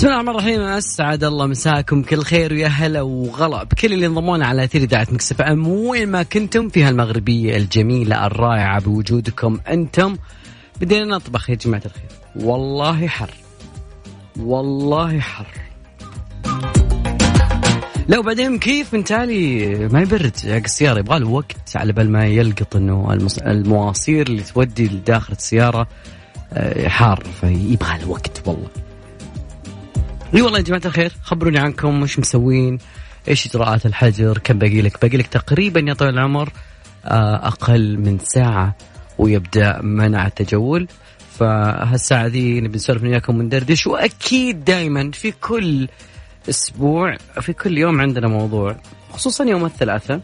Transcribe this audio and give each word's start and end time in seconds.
بسم 0.00 0.08
الله 0.08 0.20
الرحمن 0.20 0.40
الرحيم. 0.40 0.60
أسعد 0.60 1.24
الله 1.24 1.46
مساكم 1.46 2.02
كل 2.02 2.22
خير 2.22 2.52
ويا 2.52 2.68
هلا 2.68 3.02
وغلا. 3.02 3.64
بكل 3.64 3.92
اللي 3.92 4.06
انضمونا 4.06 4.46
على 4.46 4.64
أثير 4.64 4.82
إذاعة 4.82 5.06
Mix 5.12 5.40
FM 5.40 5.68
وين 5.68 6.08
ما 6.08 6.22
كنتم 6.22 6.68
في 6.68 6.84
هالمغربية 6.84 7.56
الجميلة 7.56 8.26
الرائعة 8.26 8.80
بوجودكم 8.80 9.60
أنتم. 9.68 10.16
بدينا 10.80 11.04
نطبخ 11.04 11.50
يا 11.50 11.54
جماعة 11.54 11.82
الخير. 11.86 12.46
والله 12.46 13.06
حر. 13.06 13.30
والله 14.38 15.20
حر. 15.20 15.46
لا 18.08 18.18
وبعدين 18.18 18.58
كيف 18.58 18.94
من 18.94 19.04
تالي؟ 19.04 19.68
ما 19.88 20.00
يبرد. 20.00 20.36
السيارة 20.44 20.98
يبغى 20.98 21.18
له 21.18 21.28
وقت 21.28 21.76
على 21.76 21.92
بال 21.92 22.12
ما 22.12 22.26
يلقط 22.26 22.76
إنه 22.76 23.18
المواصير 23.46 24.26
اللي 24.26 24.42
تودي 24.42 24.88
لداخل 24.88 25.32
السيارة 25.32 25.88
آه، 26.52 26.88
حار. 26.88 27.24
فيبغى 27.40 27.98
له 27.98 28.08
وقت 28.08 28.42
والله. 28.48 28.68
اي 30.34 30.42
والله 30.42 30.58
يا 30.58 30.64
جماعة 30.64 30.82
الخير 30.84 31.12
خبروني 31.22 31.58
عنكم 31.58 32.02
وش 32.02 32.18
مسوين 32.18 32.78
إيش 33.28 33.46
إجراءات 33.46 33.86
الحجر 33.86 34.38
كم 34.38 34.58
باقي 34.58 34.80
لك؟ 34.82 35.02
باقي 35.02 35.16
لك 35.16 35.26
تقريبا 35.26 35.80
يا 35.80 35.94
طويل 35.94 36.14
العمر 36.14 36.52
آه، 37.04 37.46
أقل 37.46 37.98
من 37.98 38.18
ساعة 38.18 38.76
ويبدأ 39.18 39.82
منع 39.82 40.26
التجول. 40.26 40.88
فهالساعة 41.38 42.26
ذي 42.26 42.60
نبي 42.60 42.76
نسولف 42.76 43.02
وياكم 43.02 43.38
وندردش 43.38 43.86
وأكيد 43.86 44.64
دائما 44.64 45.10
في 45.10 45.32
كل 45.32 45.88
أسبوع 46.48 47.16
في 47.40 47.52
كل 47.52 47.78
يوم 47.78 48.00
عندنا 48.00 48.28
موضوع 48.28 48.76
خصوصا 49.12 49.44
يوم 49.44 49.64
الثلاثاء 49.64 50.20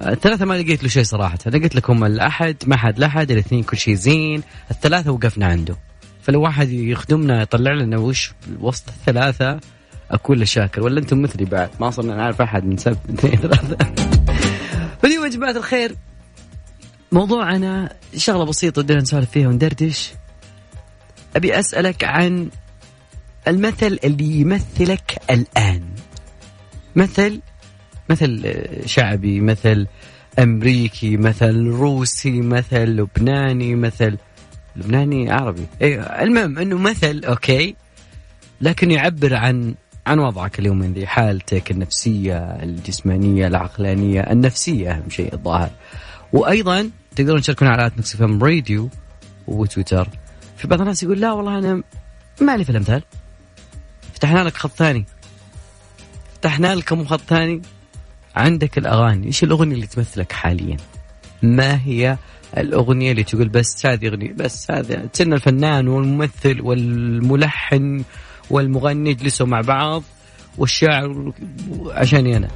آه، 0.00 0.12
الثلاثة 0.12 0.44
ما 0.44 0.54
لقيت 0.54 0.82
له 0.82 0.88
شيء 0.88 1.02
صراحة 1.02 1.38
لقيت 1.46 1.74
لكم 1.74 2.04
الأحد 2.04 2.56
ما 2.66 2.76
حد 2.76 2.98
لحد 2.98 3.30
الاثنين 3.30 3.62
كل 3.62 3.76
شيء 3.76 3.94
زين 3.94 4.42
الثلاثة 4.70 5.10
وقفنا 5.10 5.46
عنده. 5.46 5.76
فلو 6.28 6.42
واحد 6.42 6.70
يخدمنا 6.70 7.42
يطلع 7.42 7.72
لنا 7.72 7.98
وش 7.98 8.32
وسط 8.60 8.88
الثلاثة 8.88 9.60
أكون 10.10 10.38
له 10.38 10.44
شاكر. 10.44 10.82
ولا 10.82 11.00
أنتم 11.00 11.22
مثلي 11.22 11.44
بعد؟ 11.44 11.70
ما 11.80 11.90
صرنا 11.90 12.16
نعرف 12.16 12.42
أحد 12.42 12.64
من 12.64 12.76
سبت 12.76 12.98
اثنين 13.10 13.36
ثلاثة. 13.36 13.76
فاليوم 15.02 15.24
يا 15.24 15.28
جماعة 15.28 15.50
الخير 15.50 15.94
موضوعنا 17.12 17.92
شغلة 18.16 18.44
بسيطة 18.44 18.82
بدنا 18.82 18.98
نسولف 18.98 19.30
فيها 19.30 19.48
وندردش. 19.48 20.12
أبي 21.36 21.58
أسألك 21.58 22.04
عن 22.04 22.48
المثل 23.48 23.98
اللي 24.04 24.40
يمثلك 24.40 25.18
الآن. 25.30 25.82
مثل 26.96 27.40
مثل 28.10 28.56
شعبي 28.86 29.40
مثل 29.40 29.86
أمريكي 30.38 31.16
مثل 31.16 31.66
روسي 31.66 32.40
مثل 32.40 32.84
لبناني 32.84 33.74
مثل 33.74 34.18
لبناني 34.78 35.32
عربي. 35.32 35.66
اي 35.82 36.22
المهم 36.22 36.58
إنه 36.58 36.78
مثل 36.78 37.24
أوكي 37.24 37.76
لكن 38.60 38.90
يعبر 38.90 39.34
عن 39.34 39.74
عن 40.06 40.18
وضعك 40.18 40.58
اليومين 40.58 40.92
ذي 40.92 41.06
حالتك 41.06 41.70
النفسية 41.70 42.38
الجسمانية 42.38 43.46
العقلانية 43.46 44.20
النفسية 44.20 44.90
أهم 44.90 45.10
شيء 45.10 45.34
الظاهر. 45.34 45.70
وأيضا 46.32 46.90
تقدرون 47.16 47.40
تشاركونا 47.40 47.70
على 47.70 47.86
إف 47.86 48.22
إم 48.22 48.44
راديو 48.44 48.88
وتويتر. 49.46 50.08
في 50.56 50.68
بعض 50.68 50.80
الناس 50.80 51.02
يقول 51.02 51.20
لا 51.20 51.32
والله 51.32 51.58
أنا 51.58 51.82
ما 52.40 52.56
لي 52.56 52.64
في 52.64 52.70
الأمثال. 52.70 53.02
فتحنا 54.14 54.44
لك 54.44 54.56
خط 54.56 54.70
ثاني. 54.70 55.06
فتحنا 56.34 56.74
لكم 56.74 57.04
خط 57.04 57.20
ثاني. 57.20 57.62
عندك 58.36 58.78
الأغاني. 58.78 59.26
إيش 59.26 59.44
الأغنية 59.44 59.74
اللي 59.74 59.86
تمثلك 59.86 60.32
حاليا؟ 60.32 60.76
ما 61.42 61.80
هي 61.84 62.18
الأغنية 62.56 63.10
اللي 63.10 63.24
تقول 63.24 63.48
بس 63.48 63.86
هذه 63.86 64.08
أغنية 64.08 64.32
بس 64.32 64.70
هذا 64.70 65.06
تسن 65.06 65.32
الفنان 65.32 65.88
والممثل 65.88 66.60
والملحن 66.60 68.04
والمغني 68.50 69.10
يجلسوا 69.10 69.46
مع 69.46 69.60
بعض 69.60 70.02
والشاعر 70.58 71.32
عشاني 71.90 72.36
أنا. 72.36 72.48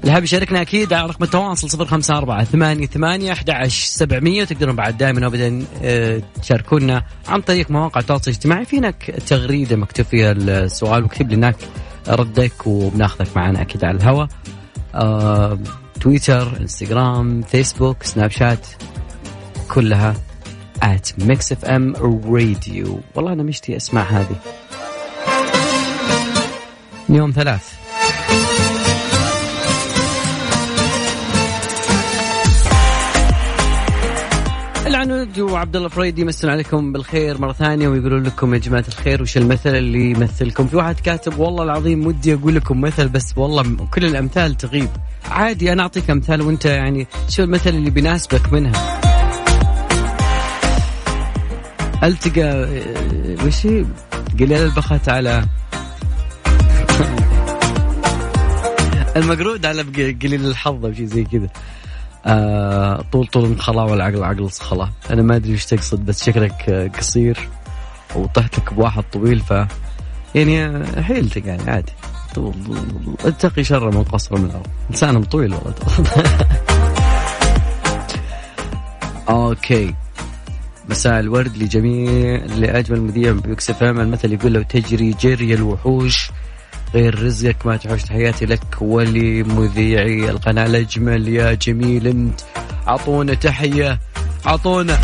اللي 0.00 0.12
حاب 0.12 0.24
يشاركنا 0.24 0.62
أكيد 0.62 0.92
على 0.92 1.08
رقم 1.08 1.24
التواصل 1.24 1.70
صفر 1.70 1.84
خمسة 1.84 2.18
أربعة 2.18 2.44
ثمانية 2.44 2.86
ثمانية 2.86 3.32
أحد 3.32 3.66
سبعمية 3.68 4.42
وتقدرون 4.42 4.76
بعد 4.76 4.96
دائما 4.96 5.26
وابدا 5.26 5.64
آه، 5.82 6.22
تشاركونا 6.42 7.02
عن 7.28 7.40
طريق 7.40 7.70
مواقع 7.70 8.00
التواصل 8.00 8.30
الاجتماعي. 8.30 8.64
في 8.64 8.78
هناك 8.78 9.14
تغريدة 9.26 9.76
مكتوب 9.76 10.06
فيها 10.06 10.32
السؤال 10.32 11.02
واكتب 11.02 11.28
لي 11.28 11.34
هناك 11.36 11.56
ردك 12.14 12.66
وبناخذك 12.66 13.36
معنا 13.36 13.60
أكيد 13.62 13.84
على 13.84 13.96
الهواء 13.96 14.28
آه، 14.94 15.58
تويتر 16.00 16.60
إنستغرام 16.60 17.42
فيسبوك 17.42 18.02
سناب 18.02 18.30
شات 18.30 18.66
كلها 19.74 20.14
at 20.84 21.22
mix 21.22 21.52
of 21.52 21.64
m 21.68 21.94
radio 22.24 22.88
والله 23.14 23.32
أنا 23.32 23.42
مشتي 23.42 23.76
أسمع 23.76 24.02
هذه. 24.02 24.36
يوم 27.08 27.30
ثلاث. 27.30 27.89
العنود 34.90 35.38
وعبد 35.38 35.76
الله 35.76 35.88
فريدي 35.88 36.22
يمسون 36.22 36.50
عليكم 36.50 36.92
بالخير 36.92 37.40
مرة 37.40 37.52
ثانية 37.52 37.88
ويقولون 37.88 38.22
لكم 38.22 38.54
يا 38.54 38.58
جماعة 38.58 38.84
الخير 38.88 39.22
وش 39.22 39.36
المثل 39.36 39.76
اللي 39.76 40.10
يمثلكم؟ 40.10 40.66
في 40.66 40.76
واحد 40.76 41.00
كاتب 41.00 41.38
والله 41.38 41.64
العظيم 41.64 42.06
ودي 42.06 42.34
أقول 42.34 42.54
لكم 42.54 42.80
مثل 42.80 43.08
بس 43.08 43.32
والله 43.36 43.76
كل 43.94 44.04
الأمثال 44.04 44.56
تغيب. 44.56 44.88
عادي 45.30 45.72
أنا 45.72 45.82
أعطيك 45.82 46.10
أمثال 46.10 46.42
وأنت 46.42 46.64
يعني 46.64 47.06
شو 47.28 47.42
المثل 47.42 47.70
اللي 47.70 47.90
بيناسبك 47.90 48.52
منها. 48.52 49.00
ألتقى 52.02 52.68
وش 53.46 53.66
قليل 54.40 54.52
البخت 54.52 55.08
على 55.08 55.44
المقرود 59.16 59.66
على 59.66 59.82
قليل 60.22 60.46
الحظ 60.46 60.86
أو 60.86 60.92
شيء 60.92 61.06
زي 61.06 61.24
كذا. 61.24 61.48
آه 62.26 63.04
طول 63.12 63.26
طول 63.26 63.44
انخلا 63.44 63.82
والعقل 63.82 64.24
عقل 64.24 64.50
صخلا. 64.50 64.88
أنا 65.10 65.22
ما 65.22 65.36
أدري 65.36 65.52
إيش 65.52 65.66
تقصد 65.66 66.06
بس 66.06 66.24
شكلك 66.24 66.90
قصير 66.98 67.48
وطحت 68.16 68.58
لك 68.58 68.74
بواحد 68.74 69.02
طويل 69.12 69.40
ف 69.40 69.54
يعني 70.34 70.86
حيلتك 71.02 71.46
يعني 71.46 71.70
عادي. 71.70 71.92
اتقي 73.24 73.64
شر 73.64 73.90
من 73.90 74.02
قصر 74.02 74.38
من 74.38 74.44
الأرض. 74.44 74.66
إنسان 74.90 75.24
طويل 75.24 75.54
والله. 75.54 75.74
أوكي. 79.28 79.94
مساء 80.88 81.20
الورد 81.20 81.56
لجميع 81.56 82.36
لأجمل 82.44 83.00
مذيع 83.00 83.32
بيكسف 83.32 83.82
المثل 83.82 84.32
يقول 84.32 84.52
لو 84.52 84.62
تجري 84.62 85.10
جري 85.20 85.54
الوحوش 85.54 86.30
غير 86.94 87.22
رزقك 87.24 87.66
ما 87.66 87.76
تحوش 87.76 88.02
تحياتي 88.02 88.46
لك 88.46 88.62
ولمذيعي 88.80 90.30
القناة 90.30 90.66
الأجمل 90.66 91.28
يا 91.28 91.54
جميل 91.54 92.06
أنت 92.06 92.40
أعطونا 92.88 93.34
تحية 93.34 94.00
أعطونا 94.46 94.98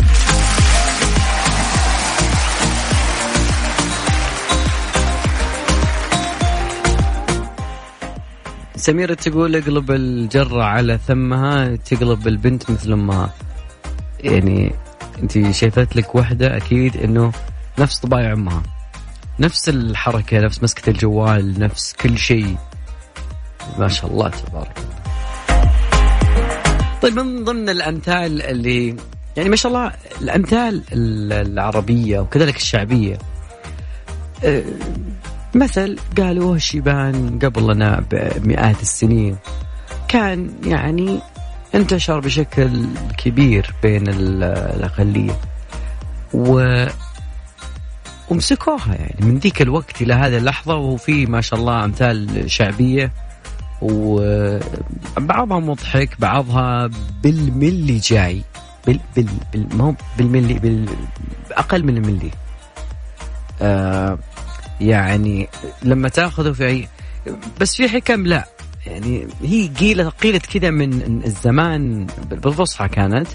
سميرة 8.75 9.13
تقول 9.13 9.55
اقلب 9.55 9.91
الجرة 9.91 10.63
على 10.63 10.99
ثمها 11.07 11.75
تقلب 11.75 12.27
البنت 12.27 12.71
مثل 12.71 12.91
أمها 12.91 13.33
يعني 14.19 14.71
انت 15.23 15.51
شايفت 15.51 15.95
لك 15.95 16.15
وحدة 16.15 16.57
أكيد 16.57 16.97
إنه 16.97 17.31
نفس 17.79 17.99
طبايع 17.99 18.33
أمها. 18.33 18.63
نفس 19.39 19.69
الحركة 19.69 20.39
نفس 20.39 20.63
مسكة 20.63 20.89
الجوال 20.89 21.59
نفس 21.59 21.93
كل 21.93 22.17
شيء. 22.17 22.57
ما 23.77 23.87
شاء 23.87 24.11
الله 24.11 24.29
تبارك 24.29 24.77
الله. 24.77 24.97
طيب 27.01 27.19
من 27.19 27.43
ضمن 27.43 27.69
الأمثال 27.69 28.41
اللي 28.41 28.95
يعني 29.37 29.49
ما 29.49 29.55
شاء 29.55 29.71
الله 29.71 29.91
الأمثال 30.21 30.83
العربية 31.31 32.19
وكذلك 32.19 32.55
الشعبية. 32.55 33.17
أه، 34.43 34.63
مثل 35.55 35.99
قالوه 36.17 36.55
الشيبان 36.55 37.39
قبلنا 37.39 38.03
بمئات 38.11 38.81
السنين. 38.81 39.37
كان 40.07 40.51
يعني 40.65 41.19
انتشر 41.75 42.19
بشكل 42.19 42.85
كبير 43.17 43.73
بين 43.83 44.07
الأقلية. 44.07 45.39
و 46.33 46.85
ومسكوها 48.29 48.95
يعني. 48.95 49.15
من 49.19 49.37
ذيك 49.37 49.61
الوقت 49.61 50.01
إلى 50.01 50.13
هذه 50.13 50.37
اللحظة 50.37 50.75
وفي 50.75 51.25
ما 51.25 51.41
شاء 51.41 51.59
الله 51.59 51.85
أمثال 51.85 52.51
شعبية 52.51 53.11
وبعضها 53.81 55.59
مضحك 55.59 56.09
بعضها 56.19 56.89
بالملي 57.23 57.97
جاي. 57.97 58.43
بال 58.87 58.99
بال 59.15 59.27
بال 59.53 59.77
ما 59.77 59.83
هو 59.83 59.93
بالملي 60.17 60.53
بال 60.53 60.89
أقل 61.51 61.83
من 61.83 61.97
الملي. 61.97 62.31
آه 63.61 64.19
يعني 64.81 65.49
لما 65.83 66.09
تأخذه 66.09 66.51
في 66.51 66.67
أي 66.67 66.87
بس 67.61 67.75
في 67.75 67.89
حكم 67.89 68.25
لا. 68.25 68.47
يعني 68.85 69.27
هي 69.43 69.67
قيلة 69.67 70.09
قيلت 70.09 70.45
كذا 70.45 70.69
من 70.69 71.21
الزمان 71.25 72.07
بالفصحى 72.29 72.87
كانت. 72.87 73.27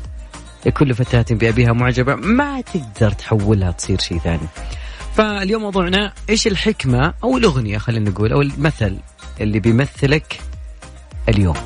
كل 0.77 0.95
فتاة 0.95 1.25
بأبيها 1.31 1.73
معجبة 1.73 2.15
ما 2.15 2.61
تقدر 2.61 3.11
تحولها 3.11 3.71
تصير 3.71 4.01
شيء 4.01 4.19
ثاني. 4.19 4.49
فاليوم 5.17 5.63
موضوعنا 5.63 6.13
إيش 6.31 6.47
الحكمة 6.47 7.15
أو 7.25 7.37
الأغنية 7.37 7.79
خلينا 7.79 8.11
نقول 8.11 8.33
أو 8.33 8.43
المثل 8.43 8.97
اللي 9.41 9.61
بيمثلك 9.61 10.41
اليوم. 11.29 11.57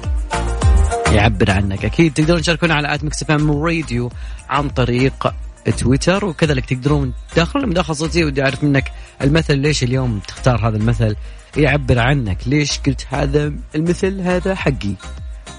يعبر 1.12 1.50
عنك. 1.50 1.84
أكيد 1.84 2.12
تقدرون 2.12 2.40
تشاركونا 2.40 2.74
على 2.74 2.94
آت 2.94 3.30
إم 3.30 3.50
راديو 3.50 4.10
عن 4.48 4.68
طريق 4.68 5.34
تويتر 5.78 6.24
وكذلك 6.24 6.64
تقدرون 6.64 7.12
تدخلون 7.34 7.68
مداخله 7.68 7.94
صوتيه 7.94 8.24
ودي 8.24 8.42
أعرف 8.42 8.64
منك 8.64 8.92
المثل 9.22 9.58
ليش 9.58 9.82
اليوم 9.82 10.20
تختار 10.28 10.68
هذا 10.68 10.76
المثل؟ 10.76 11.16
يعبر 11.56 11.98
عنك 11.98 12.38
ليش 12.46 12.78
قلت 12.78 13.06
هذا 13.10 13.52
المثل 13.74 14.20
هذا 14.20 14.54
حقي. 14.54 14.94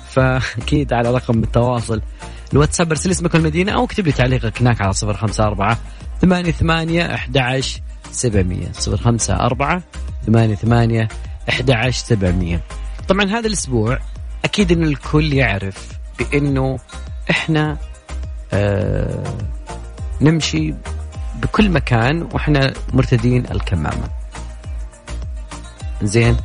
فأكيد 0.10 0.94
على 0.94 1.12
رقم 1.12 1.44
التواصل. 1.44 2.01
الواتساب 2.54 2.89
ارسل 2.89 3.12
اسمك 3.12 3.34
والمدينة 3.34 3.72
أو 3.72 3.84
اكتب 3.84 4.06
لي 4.06 4.12
تعليقك 4.12 4.62
هناك 4.62 4.81
على 4.81 4.94
صفر 4.94 5.13
خمسة 5.18 5.44
أربعة 5.44 5.80
ثمانية 6.21 6.51
ثمانية 6.51 7.13
أحد 7.13 7.61
سبعمية 8.11 8.71
صفر 8.71 8.97
خمسة 8.97 9.35
أربعة 9.35 9.83
ثمانية 10.25 10.55
ثمانية 10.55 11.07
أحد 11.49 11.89
سبعمية. 11.89 12.61
طبعا 13.07 13.25
هذا 13.25 13.47
الأسبوع 13.47 13.99
أكيد 14.45 14.71
أن 14.71 14.83
الكل 14.83 15.33
يعرف 15.33 15.87
بأنه 16.19 16.79
إحنا 17.29 17.77
آه 18.53 19.37
نمشي 20.21 20.73
بكل 21.41 21.69
مكان 21.69 22.21
وإحنا 22.33 22.73
مرتدين 22.93 23.45
الكمامة. 23.51 24.09
زين 26.03 26.37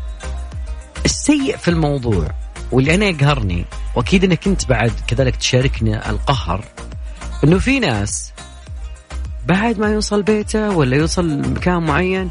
السيء 1.04 1.56
في 1.56 1.69
الموضوع 1.69 2.28
واللي 2.72 2.94
أنا 2.94 3.06
يقهرني 3.06 3.64
وأكيد 3.94 4.24
إنك 4.24 4.46
انت 4.46 4.69
بعد 4.69 4.92
كذلك 5.06 5.36
تشاركني 5.36 6.10
القهر 6.10 6.64
إنه 7.44 7.58
في 7.58 7.80
ناس 7.80 8.32
بعد 9.47 9.79
ما 9.79 9.93
يوصل 9.93 10.23
بيته 10.23 10.71
ولا 10.71 10.97
يوصل 10.97 11.39
مكان 11.39 11.83
معين 11.83 12.31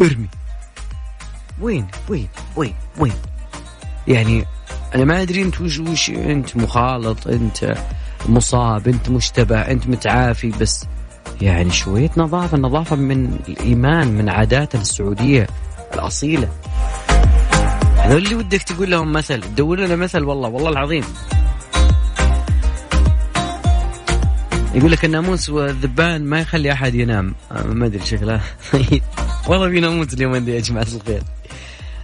ارمي. 0.00 0.28
وين؟ 1.60 1.86
وين؟ 2.08 2.28
وين؟ 2.56 2.74
وين؟ 2.98 3.12
يعني 4.08 4.44
أنا 4.94 5.04
ما 5.04 5.22
أدري 5.22 5.42
أنت 5.42 5.60
وش 5.60 5.78
وش 5.78 6.10
أنت 6.10 6.56
مخالط 6.56 7.26
أنت 7.26 7.74
مصاب 8.28 8.88
أنت 8.88 9.10
مشتبه 9.10 9.60
أنت 9.60 9.86
متعافي 9.86 10.50
بس 10.50 10.86
يعني 11.40 11.70
شوية 11.70 12.10
نظافة 12.16 12.56
النظافه 12.56 12.96
من 12.96 13.38
الإيمان 13.48 14.08
من 14.08 14.28
عاداتنا 14.28 14.82
السعودية 14.82 15.46
الأصيلة. 15.94 16.48
هذول 17.96 18.22
اللي 18.22 18.34
ودك 18.34 18.62
تقول 18.62 18.90
لهم 18.90 19.12
مثل 19.12 19.40
تدور 19.40 19.80
لنا 19.80 19.96
مثل 19.96 20.24
والله 20.24 20.48
والله 20.48 20.70
العظيم. 20.70 21.04
يقول 24.74 24.92
لك 24.92 25.04
الناموس 25.04 25.48
والذبان 25.48 26.24
ما 26.24 26.40
يخلي 26.40 26.72
أحد 26.72 26.94
ينام. 26.94 27.34
آه، 27.52 27.62
ما 27.62 27.86
أدري 27.86 28.06
شكلها 28.06 28.40
والله 29.48 29.70
في 29.70 29.80
ناموس 29.80 30.14
اليوم 30.14 30.36
دي 30.36 30.54
يا 30.54 30.60
جماعة 30.60 30.86
الخير. 30.94 31.22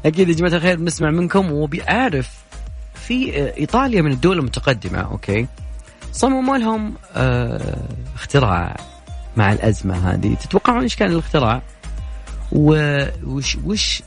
أكيد 0.07 0.29
يا 0.29 0.35
جماعة 0.35 0.53
الخير 0.53 0.77
بنسمع 0.77 1.11
منكم 1.11 1.53
وبيعرف 1.53 2.31
في 2.95 3.39
آه، 3.43 3.57
إيطاليا 3.57 4.03
من 4.03 4.13
الدول 4.13 4.39
المتقدمة 4.39 4.99
أوكي؟ 4.99 5.47
صمموا 6.13 6.59
لهم 6.59 6.95
آه 7.17 7.89
اختراع 8.15 8.77
مع 9.37 9.53
الأزمة 9.53 10.13
هذه. 10.13 10.35
تتوقعون 10.35 10.83
إيش 10.83 10.97
كان 10.97 11.13
الاختراع؟ 11.13 11.63
وش 12.53 13.57
وش 13.65 14.03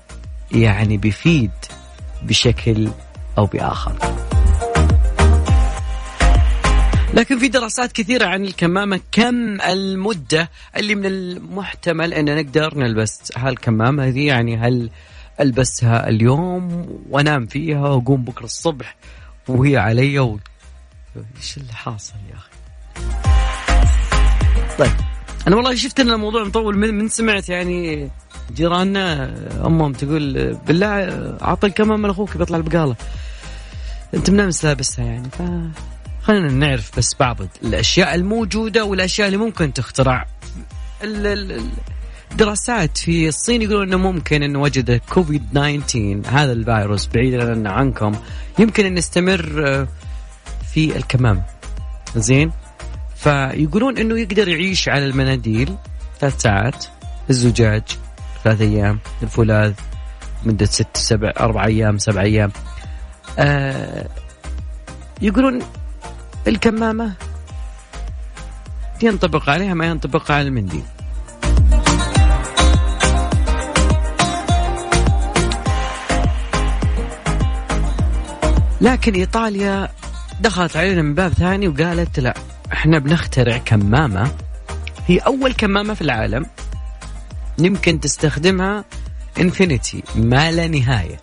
يعني 0.52 0.98
بيفيد 0.98 1.52
بشكل 2.24 2.90
أو 3.38 3.46
بآخر. 3.46 4.31
لكن 7.14 7.40
في 7.40 7.48
دراسات 7.48 7.92
كثيرة 7.92 8.26
عن 8.26 8.46
الكمامة 8.46 9.00
كم 9.12 9.62
المدة 9.62 10.50
اللي 10.78 10.96
من 10.96 11.06
المحتمل 11.06 12.14
أن 12.14 12.36
نقدر 12.36 12.78
نلبس 12.78 13.32
هالكمامة 13.38 14.10
دي 14.10 14.26
يعني 14.26 14.58
هل 14.58 14.90
ألبسها 15.40 16.10
اليوم 16.10 16.88
وأنام 17.10 17.46
فيها 17.46 17.80
وأقوم 17.90 18.24
بكرة 18.24 18.46
الصبح 18.46 18.96
وهي 19.48 19.78
علي 19.78 20.20
و... 20.20 20.40
إيش 21.38 21.58
اللي 21.58 21.74
حاصل 21.74 22.14
يا 22.30 22.36
أخي؟ 22.36 22.52
طيب 24.80 24.92
أنا 25.48 25.56
والله 25.56 25.76
شفت 25.76 26.00
أن 26.00 26.10
الموضوع 26.10 26.44
مطول 26.44 26.78
من, 26.78 26.94
من 26.94 27.10
سمعت 27.10 27.50
يعني 27.50 28.10
جيراننا 28.56 29.34
أمهم 29.66 29.94
تقول 29.94 30.54
بالله 30.54 30.88
أعطي 31.42 31.68
الكمامة 31.68 32.08
لأخوك 32.08 32.38
بيطلع 32.38 32.58
البقالة. 32.58 32.96
أنت 34.14 34.30
من 34.30 34.40
أمس 34.40 34.66
لابسها 34.66 35.06
يعني 35.06 35.30
ف 35.30 35.42
خلينا 36.24 36.52
نعرف 36.52 36.98
بس 36.98 37.16
بعض 37.20 37.38
الأشياء 37.64 38.16
الموجودة 38.16 38.86
والأشياء 38.86 39.28
اللي 39.28 39.38
ممكن 39.38 39.74
تخترع 39.74 40.26
الدراسات 42.32 42.98
في 42.98 43.28
الصين 43.28 43.62
يقولون 43.62 43.88
إنه 43.88 43.98
ممكن 43.98 44.44
إن 44.44 44.56
وجد 44.56 45.02
كوفيد 45.10 45.44
19 45.52 46.22
هذا 46.28 46.52
الفيروس 46.52 47.08
بعيدا 47.08 47.70
عنكم. 47.70 48.12
يمكن 48.60 48.86
إن 48.86 48.98
يستمر 48.98 49.64
آه، 49.68 49.88
في 50.74 50.98
الكمام. 50.98 51.44
زين؟ 52.16 52.52
فيقولون 53.16 53.98
إنه 53.98 54.20
يقدر 54.20 54.48
يعيش 54.48 54.90
على 54.90 55.06
المناديل 55.06 55.76
ثلاث 56.20 56.42
ساعات 56.42 56.86
الزجاج 57.30 57.84
ثلاث 58.44 58.62
أيام 58.62 59.00
الفولاذ 59.24 59.74
مدة 60.46 60.66
ست 60.66 60.98
سبع 60.98 61.32
أربع 61.40 61.66
أيام 61.66 61.98
سبع 61.98 62.22
أيام. 62.22 62.52
آه 63.40 64.10
يقولون 65.22 65.60
الكمامة. 66.48 67.14
ينطبق 69.04 69.50
عليها 69.50 69.74
ما 69.74 69.86
ينطبق 69.86 70.32
على 70.32 70.48
المنديل. 70.48 70.84
لكن 78.82 79.14
إيطاليا 79.14 79.90
دخلت 80.42 80.78
علينا 80.78 81.02
من 81.02 81.16
باب 81.16 81.34
ثاني 81.34 81.68
وقالت 81.68 82.20
لا 82.20 82.34
إحنا 82.74 83.00
بنخترع 83.00 83.58
كمامة. 83.58 84.32
هي 85.08 85.18
أول 85.18 85.54
كمامة 85.54 85.94
في 85.94 86.02
العالم. 86.02 86.46
يمكن 87.60 88.00
تستخدمها 88.00 88.86
انفينيتي 89.40 90.04
ما 90.16 90.52
لا 90.52 90.68
نهاية. 90.68 91.20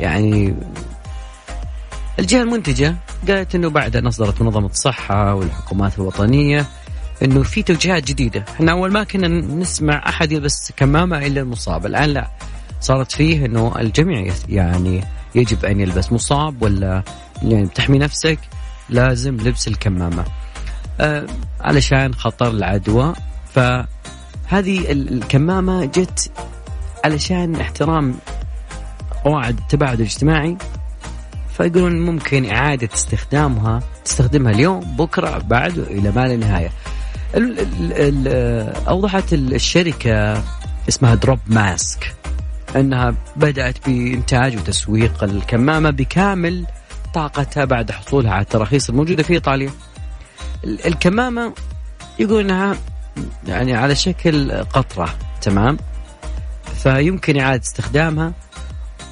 يعني 0.00 0.54
الجهة 2.18 2.42
المنتجة 2.42 2.96
قالت 3.28 3.54
إنه 3.54 3.70
بعد 3.70 3.96
ان 3.96 4.06
اصدرت 4.06 4.42
منظمة 4.42 4.66
الصحة 4.66 5.34
والحكومات 5.34 5.98
الوطنية 5.98 6.66
إنه 7.22 7.42
في 7.42 7.62
توجيهات 7.62 8.04
جديدة، 8.04 8.44
إحنا 8.54 8.72
أول 8.72 8.92
ما 8.92 9.04
كنا 9.04 9.28
نسمع 9.28 10.08
أحد 10.08 10.32
يلبس 10.32 10.72
كمامة 10.76 11.26
إلا 11.26 11.40
المصاب، 11.40 11.86
الآن 11.86 12.08
لا. 12.08 12.30
صارت 12.80 13.12
فيه 13.12 13.46
إنه 13.46 13.72
الجميع 13.78 14.32
يعني 14.48 15.04
يجب 15.34 15.64
أن 15.64 15.80
يلبس 15.80 16.12
مصاب 16.12 16.62
ولا 16.62 17.02
يعني 17.42 17.66
تحمي 17.66 17.98
نفسك. 17.98 18.38
لازم 18.88 19.36
لبس 19.36 19.68
الكمامة. 19.68 20.24
آه 21.00 21.26
علشان 21.60 22.14
خطر 22.14 22.48
العدوى. 22.48 23.14
ف 23.54 23.58
هذه 24.46 24.92
الكمامة 24.92 25.84
جت 25.84 26.30
علشان 27.04 27.56
احترام 27.56 28.14
قواعد 29.24 29.58
التباعد 29.58 30.00
الاجتماعي. 30.00 30.56
فيقولون 31.56 32.00
ممكن 32.00 32.50
إعادة 32.50 32.88
استخدامها 32.94 33.82
تستخدمها 34.04 34.52
اليوم 34.52 34.80
بكرة 34.80 35.38
بعد 35.38 35.78
إلى 35.78 36.10
ما 36.10 36.26
لا 36.28 36.36
نهاية. 36.36 36.70
أوضحت 38.88 39.32
الشركة 39.32 40.42
اسمها 40.88 41.14
دروب 41.14 41.38
ماسك 41.46 42.14
أنها 42.76 43.14
بدأت 43.36 43.88
بإنتاج 43.88 44.56
وتسويق 44.56 45.24
الكمامة 45.24 45.90
بكامل 45.90 46.66
طاقتها 47.14 47.64
بعد 47.64 47.90
حصولها 47.90 48.32
على 48.32 48.42
التراخيص 48.42 48.88
الموجودة 48.88 49.22
في 49.22 49.32
إيطاليا. 49.32 49.70
ال- 50.64 50.86
الكمامة 50.86 51.52
يقول 52.18 52.40
أنها 52.44 52.76
يعني 53.46 53.74
على 53.74 53.94
شكل 53.94 54.52
قطرة 54.64 55.14
تمام؟ 55.42 55.76
فيمكن 56.82 57.40
إعادة 57.40 57.62
استخدامها. 57.62 58.32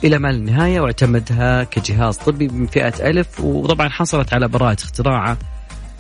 إلى 0.05 0.19
ما 0.19 0.33
لا 0.33 0.53
نهاية 0.53 0.81
واعتمدها 0.81 1.65
كجهاز 1.65 2.17
طبي 2.17 2.49
من 2.49 2.67
فئة 2.67 3.11
ألف. 3.11 3.41
وطبعا 3.41 3.89
حصلت 3.89 4.35
على 4.35 4.49
براءة 4.49 4.77
اختراعه 4.83 5.39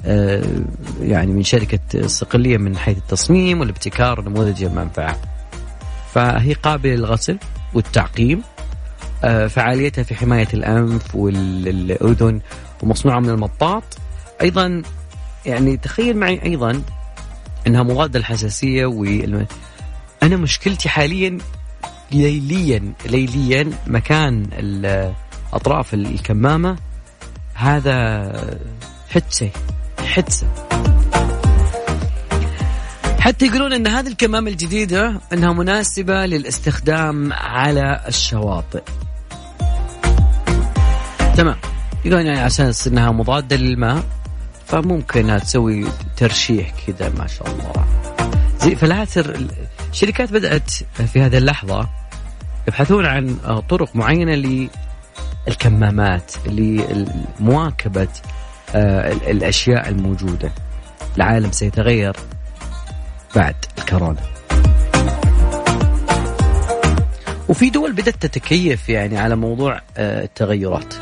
آه، 0.04 0.42
يعني 1.00 1.32
من 1.32 1.42
شركة 1.42 2.06
صقلية 2.06 2.58
من 2.58 2.76
حيث 2.76 2.98
التصميم 2.98 3.60
والابتكار 3.60 4.20
ونموذج 4.20 4.64
المنفعة. 4.64 5.16
فهي 6.14 6.52
قابلة 6.52 6.94
للغسل 6.94 7.38
والتعقيم 7.74 8.42
آه، 9.24 9.46
فعاليتها 9.46 10.02
في 10.04 10.14
حماية 10.14 10.48
الأنف 10.54 11.14
والأذن 11.14 12.40
ومصنوعة 12.82 13.20
من 13.20 13.30
المطاط. 13.30 13.84
أيضا 14.42 14.82
يعني 15.46 15.76
تخيل 15.76 16.16
معي 16.16 16.42
أيضا 16.44 16.82
أنها 17.66 17.82
مضادة 17.82 18.18
للحساسية 18.18 18.86
والم... 18.86 19.46
أنا 20.22 20.36
مشكلتي 20.36 20.88
حاليا 20.88 21.38
ليليا 22.12 22.92
ليليا 23.06 23.70
مكان 23.86 24.46
ال- 24.52 25.12
أطراف 25.52 25.94
الكمامة 25.94 26.76
هذا 27.54 28.32
حدسة 29.10 29.50
حدسة 30.06 30.46
حتى 33.20 33.46
يقولون 33.46 33.72
إن 33.72 33.86
هذه 33.86 34.08
الكمامة 34.08 34.50
الجديدة 34.50 35.20
إنها 35.32 35.52
مناسبة 35.52 36.26
للاستخدام 36.26 37.32
على 37.32 38.00
الشواطئ. 38.08 38.82
تمام. 41.36 41.56
يقولون 42.04 42.26
يعني 42.26 42.40
عشان 42.40 42.72
إنها 42.86 43.10
مضادة 43.10 43.56
للماء 43.56 44.02
فممكن 44.66 45.20
انها 45.20 45.38
تسوي 45.38 45.86
ترشيح 46.16 46.72
كذا 46.86 47.08
ما 47.08 47.26
شاء 47.26 47.48
الله. 47.50 47.72
زي 48.60 48.76
فلاتر 48.76 49.38
الشركات 49.92 50.32
بدأت 50.32 50.70
في 51.12 51.20
هذه 51.22 51.38
اللحظة 51.38 51.88
يبحثون 52.70 53.06
عن 53.06 53.36
طرق 53.68 53.96
معينة 53.96 54.68
للكمامات 55.46 56.32
لمواكبة 56.46 58.08
آه، 58.74 59.12
ال- 59.12 59.30
الأشياء 59.30 59.88
الموجودة. 59.88 60.52
العالم 61.16 61.52
سيتغير 61.52 62.16
بعد 63.36 63.54
الكورونا. 63.78 64.20
وفي 67.48 67.70
دول 67.70 67.92
بدأت 67.92 68.26
تتكيف 68.26 68.88
يعني 68.88 69.18
على 69.18 69.36
موضوع 69.36 69.80
آه، 69.96 70.24
التغيرات. 70.24 70.94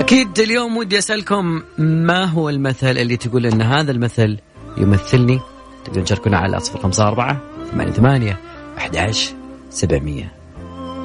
أكيد 0.00 0.38
اليوم 0.38 0.76
ودي 0.76 0.98
أسألكم 0.98 1.62
ما 1.78 2.24
هو 2.24 2.48
المثل 2.48 2.98
اللي 2.98 3.16
تقول 3.16 3.46
أن 3.46 3.62
هذا 3.62 3.92
المثل 3.92 4.38
يمثلني؟ 4.78 5.40
تقدرون 5.84 6.04
تشاركونا 6.04 6.38
على 6.38 6.60
صفر 6.60 6.78
خمسة 6.82 7.08
أربعة 7.08 7.40
ثمانية 7.72 7.92
ثمانية 7.92 8.38
أحد 8.78 8.96
عشر 8.96 9.32
سبعمية. 9.70 10.32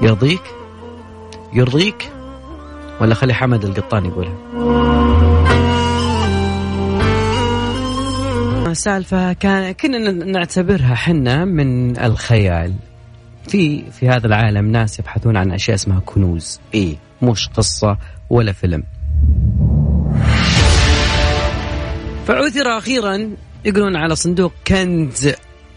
يرضيك؟ 0.02 0.42
يرضيك؟ 1.54 2.12
ولا 3.02 3.16
خلي 3.16 3.34
حمد 3.34 3.66
القطان 3.66 4.06
يقولها. 4.06 4.36
سالفة 8.74 9.34
كان 9.34 9.72
كنا 9.72 10.12
نعتبرها 10.12 10.96
حنا 10.96 11.46
من 11.46 12.00
الخيال. 12.00 12.74
في 13.48 13.92
في 13.92 14.10
هذا 14.10 14.28
العالم 14.28 14.72
ناس 14.72 15.00
يبحثون 15.00 15.38
عن 15.38 15.52
أشياء 15.52 15.76
اسمها 15.76 16.00
كنوز. 16.06 16.60
اي 16.76 16.98
مش 17.22 17.48
قصة 17.48 17.98
ولا 18.30 18.52
فيلم. 18.52 18.84
فعثر 22.28 22.78
أخيرا 22.78 23.30
يقولون 23.66 23.96
على 23.96 24.16
صندوق 24.16 24.54
كنز. 24.68 25.32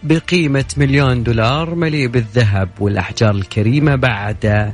بقيمة 0.05 0.65
مليون 0.77 1.23
دولار 1.23 1.75
مليء 1.75 2.07
بالذهب 2.07 2.69
والأحجار 2.79 3.31
الكريمة 3.31 3.95
بعد 3.95 4.73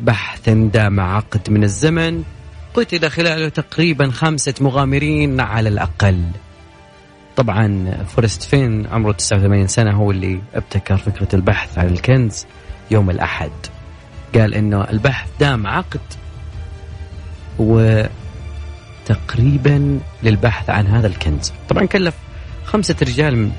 بحث 0.00 0.48
دام 0.48 1.00
عقد 1.00 1.50
من 1.50 1.64
الزمن. 1.64 2.22
قتل 2.74 3.10
خلاله 3.10 3.48
تقريبا 3.48 4.10
خمسة 4.10 4.54
مغامرين 4.60 5.40
على 5.40 5.68
الأقل. 5.68 6.22
طبعا 7.36 7.94
فورست 8.08 8.42
فين 8.42 8.86
عمره 8.86 9.12
89 9.12 9.66
سنة 9.66 9.92
هو 9.92 10.10
اللي 10.10 10.40
ابتكر 10.54 10.96
فكرة 10.96 11.28
البحث 11.34 11.78
عن 11.78 11.86
الكنز 11.86 12.46
يوم 12.90 13.10
الأحد. 13.10 13.50
قال 14.34 14.54
إنه 14.54 14.84
البحث 14.90 15.28
دام 15.40 15.66
عقد 15.66 16.00
وتقريبا 19.08 20.00
للبحث 20.22 20.70
عن 20.70 20.86
هذا 20.86 21.06
الكنز. 21.06 21.52
طبعا 21.68 21.84
كلف 21.84 22.14
خمسة 22.64 22.96
رجال 23.02 23.50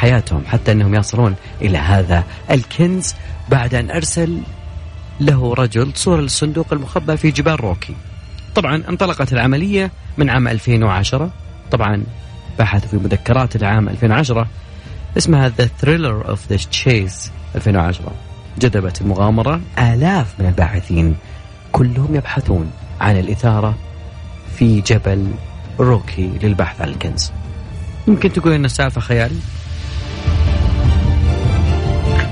حياتهم 0.00 0.42
حتى 0.46 0.72
أنهم 0.72 0.94
يصلون 0.94 1.34
إلى 1.62 1.78
هذا 1.78 2.24
الكنز 2.50 3.14
بعد 3.48 3.74
أن 3.74 3.90
أرسل 3.90 4.40
له 5.20 5.54
رجل 5.54 5.92
صورة 5.94 6.20
للصندوق 6.20 6.72
المخبى 6.72 7.16
في 7.16 7.30
جبال 7.30 7.64
روكي. 7.64 7.94
طبعا 8.54 8.82
انطلقت 8.88 9.32
العملية 9.32 9.90
من 10.18 10.30
عام 10.30 10.48
2010 10.48 11.30
طبعا 11.70 12.04
بحث 12.58 12.86
في 12.86 12.96
مذكرات 12.96 13.56
العام 13.56 13.88
2010 13.88 14.46
اسمها 15.18 15.52
The 15.58 15.68
Thriller 15.82 16.26
of 16.26 16.38
the 16.52 16.58
Chase 16.58 17.30
2010 17.54 18.12
جذبت 18.58 19.00
المغامرة 19.00 19.60
آلاف 19.78 20.40
من 20.40 20.46
الباحثين. 20.46 21.16
كلهم 21.72 22.14
يبحثون 22.14 22.70
عن 23.00 23.18
الإثارة 23.18 23.74
في 24.56 24.80
جبل 24.80 25.30
روكي 25.80 26.30
للبحث 26.42 26.80
عن 26.80 26.88
الكنز. 26.88 27.32
يمكن 28.08 28.32
تقول 28.32 28.52
ان 28.52 28.64
السالفه 28.64 29.00
خيال؟ 29.00 29.30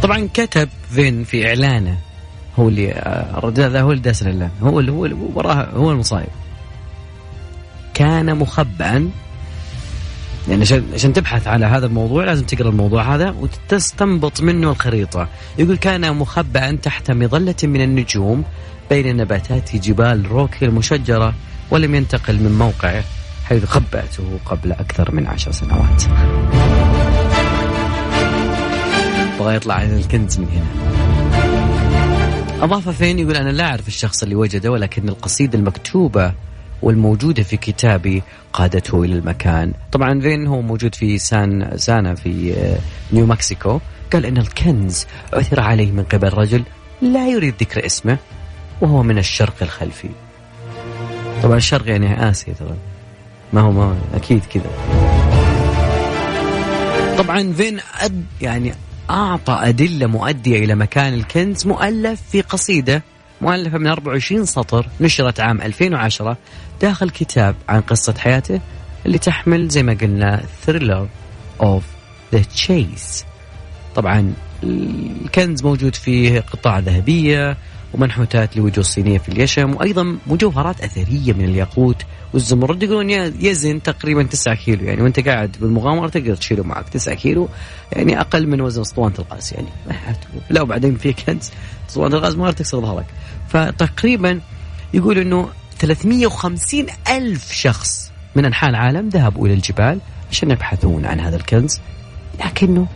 طبعا 0.03 0.29
كتب 0.35 0.69
فين 0.91 1.25
في 1.25 1.49
إعلانه. 1.49 1.99
هو 2.59 2.69
اللي 2.69 2.93
آه، 2.93 3.39
الرجال 3.39 3.65
هذا 3.65 3.81
هو 3.81 3.91
اللي 3.93 4.03
داس 4.03 4.23
الإعلان. 4.23 4.51
هو 4.63 4.81
اللي 4.81 4.93
هو 4.93 5.09
وراه 5.35 5.69
هو 5.75 5.91
المصايب. 5.91 6.29
كان 7.95 8.37
مخبأ 8.37 9.11
يعني 10.49 10.63
عشان 10.63 10.85
عشان 10.95 11.13
تبحث 11.13 11.47
على 11.47 11.67
هذا 11.67 11.87
الموضوع 11.87 12.25
لازم 12.25 12.45
تقرأ 12.45 12.69
الموضوع 12.69 13.15
هذا 13.15 13.31
وتستنبط 13.31 14.41
منه 14.41 14.71
الخريطة. 14.71 15.29
يقول 15.59 15.77
كان 15.77 16.17
مخبأ 16.17 16.73
تحت 16.73 17.11
مظلة 17.11 17.55
من 17.63 17.81
النجوم 17.81 18.45
بين 18.91 19.17
نباتات 19.17 19.77
جبال 19.77 20.31
روكي 20.31 20.65
المشجرة 20.65 21.35
ولم 21.71 21.95
ينتقل 21.95 22.35
من 22.43 22.59
موقعه 22.59 23.05
حيث 23.45 23.65
خبأته 23.65 24.39
قبل 24.47 24.73
أكثر 24.73 25.15
من 25.15 25.27
عشر 25.27 25.53
سنوات. 25.53 26.03
بغى 29.39 29.57
يطلع 29.57 29.75
عن 29.75 29.93
الكنز 29.93 30.39
من 30.39 30.49
هنا. 30.49 30.99
أضاف 32.65 32.89
فين 32.89 33.19
يقول 33.19 33.37
أنا 33.37 33.51
لا 33.51 33.65
أعرف 33.65 33.89
الشخص 33.89 34.23
اللي 34.23 34.35
وجده 34.35 34.71
ولكن 34.71 35.09
القصيدة 35.09 35.59
المكتوبة 35.59 36.33
والموجودة 36.83 37.43
في 37.43 37.57
كتابي 37.57 38.23
قادته 38.53 39.03
إلى 39.03 39.15
المكان. 39.15 39.73
طبعا 39.93 40.21
فين 40.21 40.47
هو 40.47 40.63
موجود 40.63 40.95
في 40.95 41.19
سان 41.19 41.73
سانا 41.77 42.15
في 42.15 42.55
آه، 42.55 42.79
نيو 43.13 43.27
مكسيكو؟ 43.27 43.81
قال 44.13 44.27
إن 44.27 44.37
الكنز 44.37 45.07
عثر 45.33 45.61
عليه 45.61 45.93
من 45.93 46.05
قبل 46.05 46.29
رجل 46.29 46.63
لا 47.03 47.29
يريد 47.29 47.55
ذكر 47.61 47.87
اسمه 47.87 48.19
وهو 48.81 49.03
من 49.03 49.19
الشرق 49.19 49.55
الخلفي. 49.63 50.09
طبعا 51.43 51.57
الشرق 51.57 51.89
يعني 51.89 52.31
آسيا 52.31 52.55
ترى. 52.55 52.77
ما 53.53 53.61
هو 53.61 53.73
ما 53.73 53.85
هو 53.85 53.95
أكيد 54.15 54.43
كذا. 54.45 54.71
طبعا 57.19 57.53
فين 57.53 58.25
يعني 58.41 58.75
أعطى 59.11 59.59
أدلة 59.63 60.07
مؤدية 60.07 60.65
إلى 60.65 60.75
مكان 60.75 61.15
الكنز 61.15 61.67
مؤلف 61.67 62.21
في 62.31 62.41
قصيدة 62.41 63.03
مؤلفة 63.41 63.79
من 63.79 63.87
24 63.87 64.45
سطر 64.45 64.87
نشرت 65.01 65.41
عام 65.41 65.61
2010 65.63 66.37
داخل 66.81 67.11
كتاب 67.11 67.55
عن 67.69 67.81
قصة 67.81 68.15
حياته 68.19 68.61
اللي 69.07 69.19
تحمل 69.19 69.69
زي 69.69 69.83
ما 69.83 69.93
قلنا 70.01 70.43
Thrill 70.63 71.09
of 71.61 71.85
ذا 72.33 72.43
تشيس 72.43 73.25
طبعا 73.95 74.33
الكنز 74.63 75.63
موجود 75.65 75.95
فيه 75.95 76.41
قطع 76.41 76.79
ذهبية 76.79 77.57
ومنحوتات 77.95 78.57
لوجوه 78.57 78.79
الصينيه 78.79 79.19
في 79.19 79.29
اليشم 79.29 79.75
وأيضا 79.75 80.19
مجوهرات 80.27 80.81
أثرية 80.81 81.33
من 81.33 81.45
الياقوت 81.45 82.03
والزمرد 82.35 82.83
يقولون 82.83 83.11
يزن 83.41 83.83
تقريبا 83.83 84.23
9 84.23 84.55
كيلو 84.55 84.85
يعني 84.85 85.03
وأنت 85.03 85.29
قاعد 85.29 85.57
بالمغامرة 85.61 86.09
تقدر 86.09 86.37
تشيله 86.37 86.65
معك 86.65 86.89
9 86.89 87.15
كيلو 87.15 87.49
يعني 87.93 88.21
أقل 88.21 88.47
من 88.47 88.61
وزن 88.61 88.81
أسطوانة 88.81 89.15
القاس 89.19 89.53
يعني. 89.53 89.69
لا 90.51 90.63
وبعدين 90.63 90.97
في 90.97 91.13
كنز 91.13 91.51
أسطوانة 91.89 92.17
القاس 92.17 92.37
ما 92.37 92.51
تكسر 92.51 92.81
ظهرك 92.81 93.07
فتقريبا 93.49 94.41
يقول 94.95 95.19
أنه 95.19 95.49
350 95.79 96.87
ألف 97.11 97.53
شخص 97.53 98.11
من 98.37 98.45
أنحاء 98.45 98.71
العالم 98.71 99.09
ذهبوا 99.09 99.47
إلى 99.47 99.55
الجبال 99.55 100.01
عشان 100.31 100.51
يبحثون 100.51 101.07
عن 101.07 101.21
هذا 101.21 101.37
الكنز. 101.37 101.81
لكنه 102.45 102.87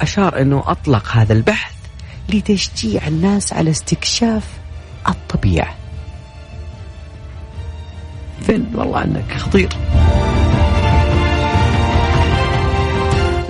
أشار 0.00 0.40
أنه 0.40 0.62
أطلق 0.66 1.08
هذا 1.08 1.32
البحث 1.32 1.74
لتشجيع 2.28 3.06
الناس 3.06 3.52
على 3.52 3.70
استكشاف 3.70 4.44
الطبيعة. 5.08 5.79
فين 8.46 8.66
والله 8.74 9.04
أنك 9.04 9.32
خطير. 9.38 9.68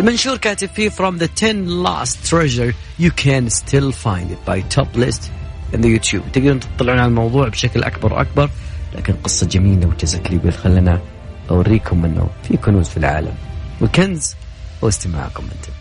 المنشور 0.01 0.37
كاتب 0.37 0.69
فيه 0.69 0.91
from 0.91 1.19
the 1.19 1.29
10 1.29 1.85
lost 1.85 2.31
treasure 2.31 2.73
you 2.99 3.11
can 3.11 3.51
still 3.51 3.93
find 3.93 4.31
it 4.31 4.41
by 4.47 4.61
top 4.77 4.97
list 4.97 5.23
in 5.73 5.81
the 5.83 5.99
YouTube. 5.99 6.23
تقدرون 6.33 6.61
تطلعون 6.61 6.99
على 6.99 7.09
الموضوع 7.09 7.49
بشكل 7.49 7.83
أكبر 7.83 8.13
وأكبر 8.13 8.51
لكن 8.97 9.15
قصة 9.25 9.47
جميلة 9.47 9.87
وتزكلي 9.87 10.51
خلنا 10.51 11.01
أوريكم 11.51 12.05
أنه 12.05 12.29
في 12.49 12.57
كنوز 12.57 12.89
في 12.89 12.97
العالم. 12.97 13.35
والكنز 13.81 14.35
هو 14.85 14.89
استماعكم 14.89 15.43
أنتم. 15.43 15.80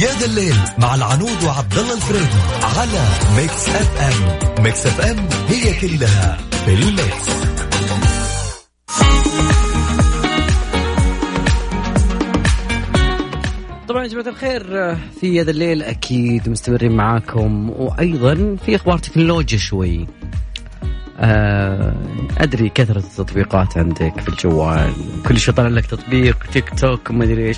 يا 0.00 0.12
ذا 0.20 0.26
الليل 0.26 0.56
مع 0.78 0.94
العنود 0.94 1.44
وعبد 1.44 1.78
الله 1.78 1.94
الفريدي 1.94 2.40
على 2.62 3.04
Mix 3.36 3.68
FM، 3.68 4.64
Mix 4.64 4.86
FM 4.86 5.28
هي 5.48 5.80
كلها 5.80 6.38
في 6.64 6.74
ال 6.74 6.85
mix. 6.85 7.30
طبعا 13.88 14.02
يا 14.02 14.08
جماعة 14.08 14.28
الخير 14.28 14.62
في 15.20 15.40
هذا 15.40 15.50
الليل 15.50 15.82
أكيد 15.82 16.48
مستمرين 16.48 16.92
معاكم 16.92 17.70
وأيضا 17.70 18.56
في 18.66 18.76
أخبار 18.76 18.98
تكنولوجيا 18.98 19.58
شوي. 19.58 20.06
آه 21.20 21.94
أدري 22.38 22.68
كثرة 22.68 22.98
التطبيقات 22.98 23.78
عندك 23.78 24.20
في 24.20 24.28
الجوال 24.28 24.92
كل 25.26 25.38
شيء 25.38 25.54
طلع 25.54 25.68
لك 25.68 25.86
تطبيق 25.86 26.46
تيك 26.52 26.78
توك 26.78 27.10
وما 27.10 27.24
أدري 27.24 27.48
إيش. 27.48 27.56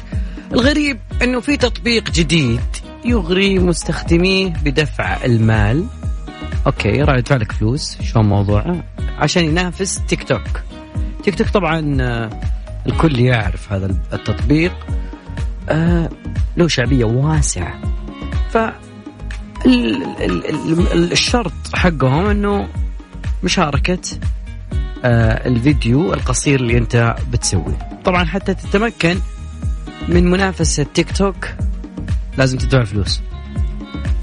الغريب 0.52 0.98
أنه 1.22 1.40
في 1.40 1.56
تطبيق 1.56 2.10
جديد 2.10 2.60
يغري 3.04 3.58
مستخدميه 3.58 4.52
بدفع 4.64 5.24
المال. 5.24 5.86
okay 6.66 7.02
راح 7.02 7.16
يدفع 7.16 7.36
لك 7.36 7.52
فلوس 7.52 8.02
شو 8.02 8.22
موضوعه 8.22 8.84
عشان 9.18 9.44
ينافس 9.44 10.00
تيك 10.08 10.24
توك. 10.24 10.60
تيك 11.24 11.34
توك 11.34 11.48
طبعا 11.48 11.96
آه، 12.00 12.30
الكل 12.86 13.20
يعرف 13.20 13.72
هذا 13.72 13.86
التطبيق. 14.12 14.72
آه 15.68 16.08
له 16.56 16.68
شعبية 16.68 17.04
واسعة. 17.04 17.80
ف 18.50 18.58
الشرط 20.94 21.52
حقهم 21.74 22.26
إنه 22.26 22.68
مشاركة 23.44 23.98
آه 25.04 25.48
الفيديو 25.48 26.14
القصير 26.14 26.60
اللي 26.60 26.78
انت 26.78 27.16
بتسويه. 27.32 27.78
طبعا 28.04 28.24
حتى 28.24 28.54
تتمكن 28.54 29.18
من 30.08 30.30
منافسة 30.30 30.86
تيك 30.94 31.16
توك 31.16 31.48
لازم 32.38 32.58
تدفع 32.58 32.84
فلوس. 32.84 33.20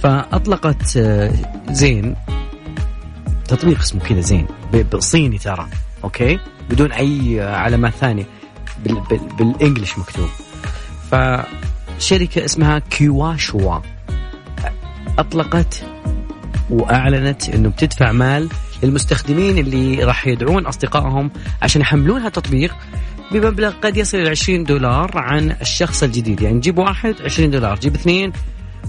فأطلقت 0.03 0.97
آه 0.97 1.31
زين. 1.71 2.15
تطبيق 3.47 3.79
اسمه 3.79 4.01
كذا 4.01 4.19
زين. 4.19 4.47
بالصيني 4.73 5.38
ترى 5.38 5.67
أوكي؟ 6.03 6.39
بدون 6.69 6.91
أي 6.91 7.41
علامات 7.41 7.93
ثانية. 7.93 8.25
بالانجلش 9.38 9.97
مكتوب. 9.97 10.29
فشركة 11.11 12.46
اسمها 12.46 12.79
كيواشوا 12.79 13.79
أطلقت 15.17 15.83
وأعلنت 16.70 17.50
أنه 17.50 17.70
بتدفع 17.70 18.11
مال 18.11 18.50
للمستخدمين 18.83 19.57
اللي 19.57 20.03
راح 20.03 20.27
يدعون 20.27 20.65
أصدقائهم 20.65 21.31
عشان 21.61 21.81
يحملون 21.81 22.22
هالتطبيق 22.22 22.75
بمبلغ 23.31 23.74
قد 23.81 23.98
يصل 23.98 24.18
إلى 24.18 24.29
20 24.29 24.63
دولار 24.63 25.11
عن 25.15 25.55
الشخص 25.61 26.03
الجديد. 26.03 26.42
يعني 26.42 26.59
جيب 26.59 26.77
واحد 26.77 27.15
20 27.25 27.51
دولار 27.51 27.79
جيب 27.79 27.96
اثنين 27.96 28.31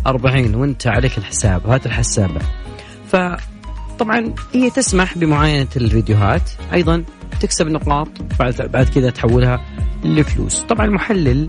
40 0.07 0.55
وانت 0.55 0.87
عليك 0.87 1.19
الحساب 1.19 1.67
هات 1.67 1.87
الحسابة. 1.87 2.41
فطبعا 3.13 4.35
هي 4.55 4.71
تسمح 4.71 5.19
بمعاينة 5.19 5.69
الفيديوهات. 5.77 6.51
أيضا 6.73 7.05
تكسب 7.41 7.67
نقاط 7.67 8.09
بعد 8.39 8.71
بعد 8.73 8.89
كذا 8.89 9.11
تحولها 9.11 9.65
لفلوس. 10.05 10.63
طبعا 10.63 10.87
المحلل 10.87 11.49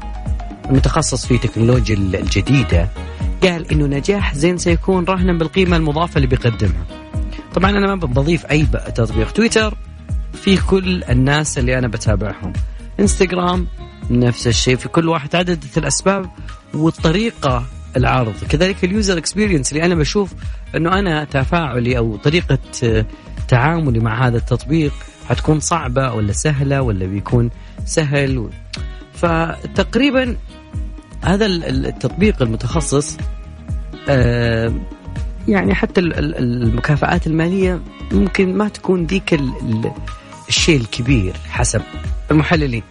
المتخصص 0.70 1.26
في 1.26 1.38
تكنولوجيا 1.38 1.96
الجديدة 1.96 2.90
قال 3.44 3.72
إنه 3.72 3.86
نجاح 3.86 4.36
زين 4.36 4.58
سيكون 4.58 5.04
رهنا 5.06 5.34
بالقيمة 5.34 5.78
المضافة 5.78 6.16
اللي 6.16 6.28
بيقدمها. 6.28 7.01
طبعا 7.56 7.72
أنا 7.72 7.88
ما 7.88 7.96
بضيف 7.96 8.46
أي 8.46 8.66
تطبيق. 8.96 9.32
تويتر 9.32 9.78
في 10.34 10.58
كل 10.58 11.04
الناس 11.04 11.58
اللي 11.58 11.78
أنا 11.78 11.88
بتابعهم. 11.88 12.54
إنستغرام 13.00 13.68
نفس 14.10 14.48
الشيء 14.48 14.76
في 14.76 14.90
كل 14.90 15.10
واحد 15.10 15.36
عدد 15.36 15.66
الأسباب 15.78 16.30
والطريقة 16.74 17.66
العرض. 17.98 18.34
كذلك 18.50 18.84
ال 18.84 18.90
user 18.90 19.18
experience 19.18 19.72
اللي 19.72 19.86
أنا 19.86 19.96
بشوف 19.96 20.34
إنه 20.76 21.00
أنا 21.00 21.24
تفاعلي 21.24 21.98
أو 21.98 22.16
طريقة 22.16 22.60
تعاملي 23.48 24.00
مع 24.00 24.28
هذا 24.28 24.38
التطبيق 24.38 24.94
حتكون 25.30 25.60
صعبة 25.60 26.14
ولا 26.14 26.32
سهلة 26.32 26.82
ولا 26.82 27.06
بيكون 27.06 27.50
سهل. 27.86 28.50
فتقريبا 29.14 30.38
هذا 31.22 31.46
التطبيق 31.46 32.42
المتخصص 32.42 33.18
آه، 34.10 34.74
يعني 35.48 35.76
حتى 35.76 36.02
المكافآت 36.02 37.28
المالية 37.28 37.82
ممكن 38.12 38.58
ما 38.58 38.68
تكون 38.68 39.06
ذيك 39.06 39.40
الشيء 40.50 40.80
الكبير 40.80 41.34
حسب 41.50 41.82
المحللين. 42.32 42.84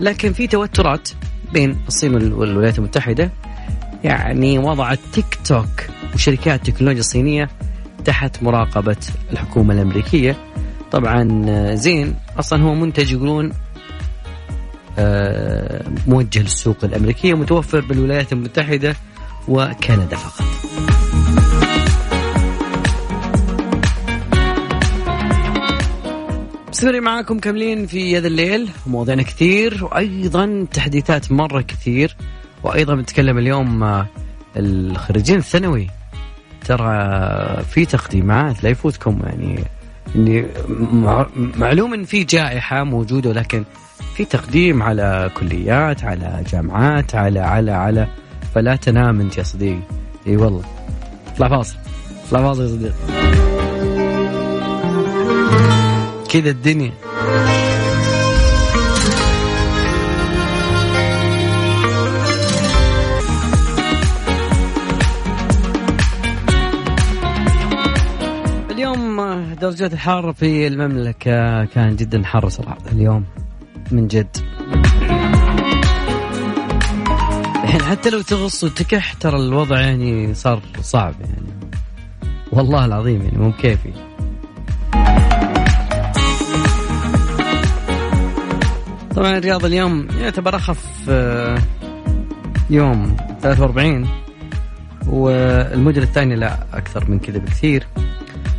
لكن 0.00 0.32
في 0.32 0.46
توترات 0.46 1.08
بين 1.52 1.76
الصين 1.88 2.14
والولايات 2.14 2.78
المتحدة. 2.78 3.30
يعني 4.04 4.58
وضعت 4.58 4.98
تيك 5.12 5.38
توك 5.44 5.68
وشركات 6.14 6.68
التكنولوجيا 6.68 7.00
الصينية 7.00 7.48
تحت 8.04 8.42
مراقبة 8.42 8.96
الحكومة 9.32 9.74
الأمريكية. 9.74 10.36
طبعا 10.92 11.44
آه، 11.48 11.74
زين 11.74 12.14
أصلا 12.38 12.62
هو 12.62 12.74
منتج 12.74 13.12
يقولون 13.12 13.52
آه، 14.98 15.84
موجه 16.06 16.40
للسوق 16.40 16.76
الأمريكية 16.84 17.34
متوفر 17.34 17.80
بالولايات 17.80 18.32
المتحدة 18.32 18.96
وكندا 19.48 20.16
فقط. 20.16 20.93
مستمرين 26.74 27.02
معاكم 27.02 27.38
كاملين 27.38 27.86
في 27.86 28.18
هذا 28.18 28.26
الليل. 28.26 28.68
مواضيعنا 28.86 29.22
كثير 29.22 29.84
وأيضا 29.84 30.66
تحديثات 30.72 31.32
مرة 31.32 31.60
كثير. 31.60 32.16
وأيضا 32.62 32.94
بنتكلم 32.94 33.38
اليوم 33.38 33.82
آه، 33.82 34.06
الخريجين 34.56 35.36
الثانوي. 35.36 35.86
ترى 36.64 37.62
في 37.62 37.84
تقديمات 37.84 38.64
لا 38.64 38.70
يفوتكم 38.70 39.18
يعني 39.24 39.64
إني 40.16 40.46
معلوم 41.56 41.94
إن 41.94 42.04
في 42.04 42.24
جائحة 42.24 42.84
موجودة 42.84 43.30
ولكن 43.30 43.64
في 44.16 44.24
تقديم 44.24 44.82
على 44.82 45.30
كليات 45.34 46.04
على 46.04 46.44
جامعات 46.52 47.14
على 47.14 47.40
على 47.40 47.72
على 47.72 48.08
فلا 48.54 48.76
تنام 48.76 49.20
أنت 49.20 49.38
يا 49.38 49.42
صديقي. 49.42 49.80
إي 50.26 50.36
والله. 50.36 50.64
اطلع 51.26 51.48
فاصل. 51.48 51.76
اطلع 52.26 52.42
فاصل 52.42 52.62
يا 52.62 52.68
صديقي. 52.68 53.23
كذا 56.34 56.50
الدنيا. 56.50 56.92
اليوم 68.70 69.20
درجات 69.60 69.92
الحرارة 69.92 70.32
في 70.32 70.66
المملكة 70.66 71.64
كان 71.64 71.96
جدا 71.96 72.22
حر 72.24 72.48
صراحة 72.48 72.78
اليوم 72.92 73.24
من 73.90 74.08
جد. 74.08 74.36
الحين 77.64 77.82
حتى 77.82 78.10
لو 78.10 78.20
تغص 78.20 78.64
وتكح 78.64 79.12
ترى 79.12 79.36
الوضع 79.36 79.80
يعني 79.80 80.34
صار 80.34 80.60
صعب 80.80 81.14
يعني. 81.20 81.70
والله 82.52 82.84
العظيم 82.84 83.22
يعني 83.22 83.38
مو 83.38 83.50
بكيفي. 83.50 84.03
طبعا 89.16 89.38
الرياض 89.38 89.64
اليوم 89.64 90.08
يعتبر 90.18 90.56
أخف 90.56 90.84
آه، 91.08 91.58
يوم 92.70 93.16
43 93.42 94.08
والمدن 95.06 96.02
الثانية 96.02 96.34
لا 96.34 96.58
أكثر 96.72 97.10
من 97.10 97.18
كذا 97.18 97.38
بكثير. 97.38 97.86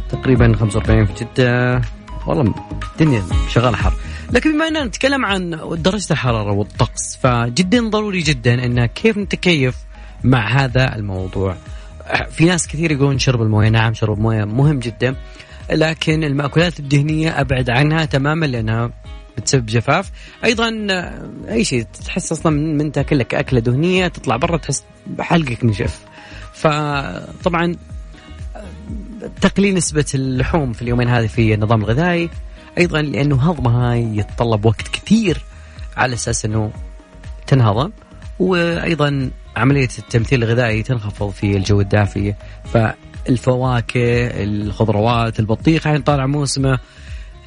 تقريبا 0.10 0.56
45 0.56 1.06
في 1.06 1.13
جدة. 1.13 1.82
والله 2.28 2.54
الدنيا 2.91 3.24
شغالة 3.50 3.78
حر. 3.78 3.94
لكن 4.32 4.52
بما 4.52 4.68
أننا 4.68 4.86
نتكلم 4.86 5.26
عن 5.26 5.50
درجة 5.72 6.12
الحرارة 6.12 6.52
والطقس 6.52 7.18
فجدا 7.24 7.89
ضروري 7.89 8.20
جدا 8.20 8.65
أن 8.65 8.86
كيف 8.86 9.18
نتكيف 9.18 9.76
مع 10.24 10.48
هذا 10.48 10.96
الموضوع. 10.96 11.56
في 12.32 12.46
ناس 12.46 12.68
كثير 12.68 12.91
يقولون 12.91 13.20
شرب 13.20 13.41
الموية 13.41 13.70
نعم 13.70 13.94
شرب 13.94 14.18
الموية 14.18 14.46
مهم 14.46 14.80
جدا. 14.80 15.15
لكن 15.72 16.24
المأكولات 16.24 16.80
الدهنية 16.80 17.41
أبعد 17.41 17.70
عنها 17.70 18.06
تماما 18.06 18.46
لأنها 18.46 18.91
بتسبب 19.38 19.65
جفاف. 19.65 20.12
أيضا 20.43 20.88
أي 21.50 21.63
شيء 21.63 21.86
تحس 22.06 22.32
أصلا 22.32 22.52
من 22.52 22.91
تاكل 22.91 23.19
لك 23.19 23.36
أكلة 23.36 23.60
دهنية 23.60 24.08
تطلع 24.08 24.36
برا 24.36 24.58
تحس 24.58 24.84
حلقك 25.19 25.65
نشف 25.65 26.00
فطبعا 26.54 27.76
تقليل 29.41 29.76
نسبة 29.76 30.06
اللحوم 30.15 30.74
في 30.74 30.82
اليومين 30.82 31.08
هذه 31.08 31.28
في 31.28 31.54
النظام 31.54 31.82
الغذائي. 31.82 32.30
أيضا 32.78 33.02
لأنه 33.02 33.50
هضمها 33.50 33.95
يتطلب 33.95 34.65
وقت 34.65 34.88
كثير 34.88 35.43
على 35.98 36.13
أساس 36.13 36.45
إنه 36.45 36.71
تنهضم. 37.48 37.91
وأيضا 38.39 39.32
عملية 39.56 39.89
التمثيل 40.00 40.43
الغذائي 40.43 40.84
تنخفض 40.84 41.30
في 41.30 41.58
الجو 41.58 41.82
الدافي 41.82 42.34
فالفواكه 42.74 44.28
الخضروات 44.43 45.39
البطيخ 45.39 45.88
الحين 45.88 46.02
طالع 46.02 46.26
موسمه. 46.26 46.80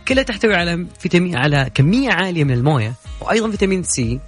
كلها 0.09 0.23
تحتوي 0.23 0.55
على 0.55 0.87
فيتامين 0.99 1.37
على 1.37 1.71
كمية 1.75 2.11
عالية 2.11 2.44
من 2.44 2.51
الموية 2.51 2.92
وأيضا 3.21 3.51
فيتامين 3.51 3.83
سي 3.83 4.21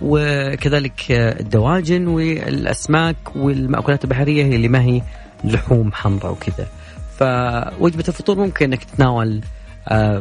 وكذلك 0.00 1.04
الدواجن 1.10 2.06
والأسماك 2.06 3.16
والمأكولات 3.36 4.04
البحرية 4.04 4.56
اللي 4.56 4.68
ما 4.68 4.82
هي 4.82 5.02
لحوم 5.44 5.92
حمراء 5.92 6.32
وكذا. 6.32 6.66
فوجبة 7.18 8.04
الفطور 8.08 8.38
ممكن 8.38 8.64
إنك 8.64 8.84
تتناول 8.84 9.40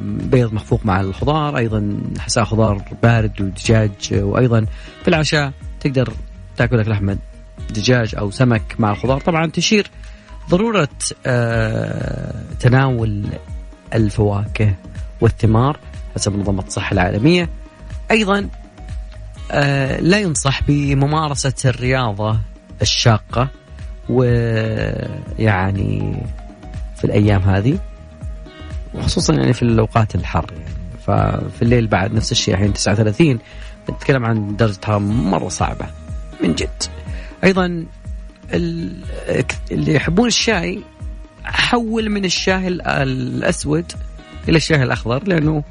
بيض 0.02 0.54
مخفوق 0.54 0.86
مع 0.86 1.02
الخضار 1.02 1.58
أيضا 1.58 2.02
حساء 2.20 2.44
خضار 2.44 2.82
بارد 3.04 3.42
ودجاج 3.42 3.92
وأيضا 4.12 4.66
في 5.02 5.08
العشاء 5.08 5.52
تقدر 5.80 6.14
تأكل 6.58 6.78
لك 6.78 6.88
لحمة 6.88 7.18
دجاج 7.70 8.16
أو 8.16 8.32
سمك 8.32 8.76
مع 8.80 8.92
الخضار. 8.92 9.22
طبعا 9.22 9.46
تشير 9.46 9.88
ضرورة 10.50 10.90
آه، 11.26 12.34
تناول 12.60 13.26
الفواكه 13.96 14.74
والثمار 15.22 15.80
حسب 16.16 16.36
منظمه 16.36 16.64
الصحة 16.68 16.94
العالمية. 16.94 17.50
أيضا 18.12 18.50
آه، 19.52 20.00
لا 20.00 20.20
ينصح 20.20 20.64
بممارسة 20.68 21.54
الرياضة 21.66 22.40
الشاقة 22.82 23.48
ويعني 24.10 26.24
في 26.98 27.04
الأيام 27.04 27.42
هذه 27.42 27.80
وخصوصا 28.94 29.34
يعني 29.34 29.54
في 29.54 29.62
الأوقات 29.62 30.16
الحر. 30.16 30.52
يعني 30.52 30.76
ففي 31.08 31.62
الليل 31.62 31.88
بعد 31.88 32.14
نفس 32.14 32.32
الشيء 32.32 32.54
الحين 32.54 32.74
39 32.74 33.40
نتكلم 33.90 34.26
عن 34.26 34.56
درجه 34.56 34.78
حراره 34.86 35.00
مرة 35.00 35.50
صعبة 35.50 35.86
من 36.44 36.56
جد. 36.56 36.84
أيضا 37.44 37.86
اللي 39.72 39.96
يحبون 39.96 40.28
الشاي 40.28 40.82
حول 41.46 42.10
من 42.10 42.26
الشاي 42.26 42.68
الأسود 42.68 43.92
إلى 44.50 44.58
الشاي 44.58 44.84
الأخضر 44.84 45.24
لأنه 45.28 45.64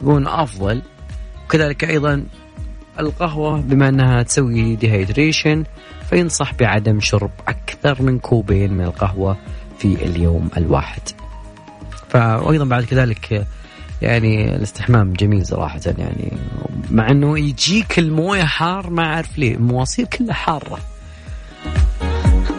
يكون 0.00 0.26
أفضل 0.26 0.82
وكذلك 1.44 1.84
أيضا 1.84 2.24
القهوة 3.00 3.60
بما 3.60 3.88
أنها 3.88 4.22
تسوي 4.22 4.76
dehydration 4.76 5.64
فينصح 6.10 6.54
بعدم 6.54 7.00
شرب 7.00 7.30
أكثر 7.48 8.02
من 8.02 8.18
كوبين 8.18 8.72
من 8.72 8.84
القهوة 8.84 9.36
في 9.78 9.86
اليوم 9.86 10.48
الواحد. 10.56 11.02
فايضا 12.08 12.64
بعد 12.64 12.84
كذلك 12.84 13.46
يعني 14.02 14.56
الاستحمام 14.56 15.12
جميل 15.12 15.46
صراحة 15.46 15.80
يعني 15.98 16.32
مع 16.90 17.10
أنه 17.10 17.38
يجيك 17.38 17.98
الموية 17.98 18.44
حار 18.44 18.90
ما 18.90 19.02
أعرف 19.02 19.38
ليه 19.38 19.54
المواصير 19.54 20.06
كلها 20.06 20.34
حارة 20.34 20.78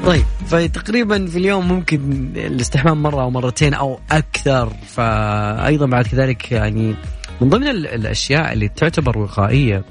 طيب 0.07 0.25
فتقريبا 0.47 1.27
في 1.27 1.37
اليوم 1.37 1.67
ممكن 1.67 2.31
الاستحمام 2.35 3.03
مرة 3.03 3.21
أو 3.21 3.29
مرتين 3.29 3.73
أو 3.73 3.99
أكثر. 4.11 4.73
فايضا 4.87 5.85
بعد 5.85 6.07
كذلك 6.07 6.51
يعني 6.51 6.95
من 7.41 7.49
ضمن 7.49 7.67
الأشياء 7.67 8.53
اللي 8.53 8.67
تعتبر 8.67 9.17
وقائية 9.17 9.83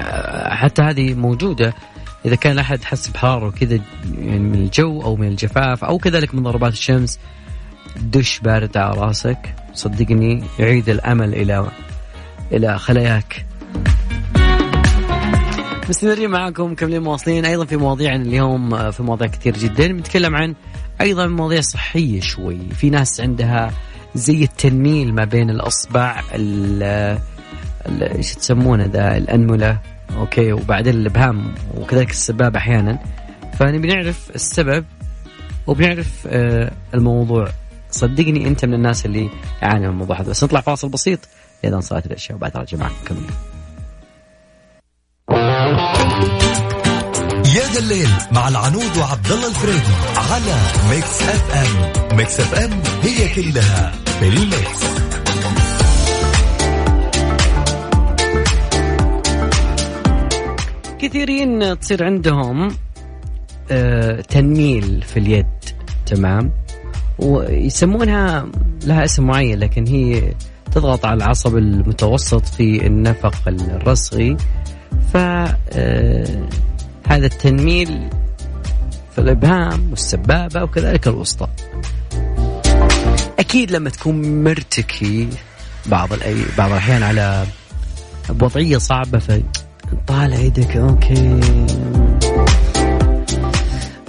آه، 0.00 0.54
حتى 0.54 0.82
هذه 0.82 1.14
موجودة. 1.14 1.74
إذا 2.24 2.34
كان 2.34 2.58
احد 2.58 2.84
حس 2.84 3.08
بحراره 3.08 3.46
وكذا 3.46 3.80
يعني 4.18 4.38
من 4.38 4.54
الجو 4.54 5.02
أو 5.02 5.16
من 5.16 5.28
الجفاف 5.28 5.84
أو 5.84 5.98
كذلك 5.98 6.34
من 6.34 6.42
ضربات 6.42 6.72
الشمس 6.72 7.18
دش 7.96 8.38
بارد 8.38 8.76
على 8.76 9.00
رأسك 9.00 9.54
صدقني 9.74 10.44
يعيد 10.58 10.88
الأمل 10.88 11.34
إلى 11.34 11.68
إلى 12.52 12.78
خلاياك. 12.78 13.46
مستمرين 15.90 16.30
معاكم 16.30 16.72
مكملين 16.72 17.02
مواصلين. 17.02 17.44
أيضا 17.44 17.64
في 17.64 17.76
مواضيعنا 17.76 18.22
اليوم 18.22 18.90
في 18.90 19.02
مواضيع 19.02 19.26
كثير 19.26 19.56
جدا. 19.56 19.86
بنتكلم 19.86 20.36
عن 20.36 20.54
أيضا 21.00 21.26
مواضيع 21.26 21.60
صحية 21.60 22.20
شوي. 22.20 22.58
في 22.58 22.90
ناس 22.90 23.20
عندها 23.20 23.70
زي 24.14 24.42
التنميل 24.42 25.14
ما 25.14 25.24
بين 25.24 25.50
الأصبع 25.50 26.22
إيش 28.00 28.34
تسمونه 28.34 28.84
ذا؟ 28.84 29.16
الأنملة. 29.16 29.78
okay 30.16 30.52
وبعدين 30.52 30.94
الأبهام 30.94 31.54
وكذلك 31.76 32.10
السبابه 32.10 32.58
أحيانا. 32.58 32.98
فنبي 33.58 33.88
نعرف 33.88 34.30
السبب 34.34 34.84
وبنعرف 35.66 36.26
آه، 36.26 36.72
الموضوع. 36.94 37.48
صدقني 37.90 38.48
أنت 38.48 38.64
من 38.64 38.74
الناس 38.74 39.06
اللي 39.06 39.30
يعاني 39.62 39.80
من 39.80 39.92
الموضوع 39.92 40.20
هذا. 40.20 40.30
بس 40.30 40.44
نطلع 40.44 40.60
فاصل 40.60 40.88
بسيط 40.88 41.18
لأذان 41.64 41.80
صلاه 41.80 42.02
العشاء 42.06 42.36
وبعد 42.36 42.56
راجع 42.56 42.78
معكم. 42.78 42.94
مكملين 43.06 43.49
يا 47.56 47.64
ذا 47.72 47.78
الليل 47.78 48.08
مع 48.32 48.48
العنود 48.48 48.96
وعبد 48.98 49.32
الله 49.32 49.48
الفريدي 49.48 49.94
على 50.16 50.56
Mix 50.90 51.22
FM. 51.22 52.16
Mix 52.16 52.40
FM 52.40 52.70
هي 53.02 53.28
كلها 53.34 53.92
في 54.20 54.28
ال 54.28 54.38
Mix. 54.38 54.80
كثيرين 60.98 61.78
تصير 61.78 62.04
عندهم 62.04 62.76
آه 63.70 64.20
تنميل 64.20 65.02
في 65.02 65.18
اليد 65.18 65.46
تمام؟ 66.06 66.52
ويسمونها 67.18 68.46
لها 68.84 69.04
اسم 69.04 69.26
معين 69.26 69.58
لكن 69.58 69.86
هي 69.86 70.34
تضغط 70.72 71.04
على 71.04 71.16
العصب 71.16 71.56
المتوسط 71.56 72.44
في 72.44 72.86
النفق 72.86 73.34
الرسغي. 73.48 74.36
ف 75.12 75.16
آه، 75.16 76.48
هذا 77.06 77.26
التنميل 77.26 78.08
في 79.14 79.18
الإبهام 79.20 79.90
والسبابة 79.90 80.62
وكذلك 80.62 81.08
الوسطى. 81.08 81.48
أكيد 83.38 83.70
لما 83.70 83.90
تكون 83.90 84.44
مرتكي 84.44 85.28
بعض 85.86 86.12
الأي... 86.12 86.36
بعض 86.58 86.70
الأحيان 86.70 87.02
على 87.02 87.46
بوضعيه 88.28 88.78
صعبة 88.78 89.18
فطالع 89.18 90.36
يدك 90.38 90.76
أوكي 90.76 91.40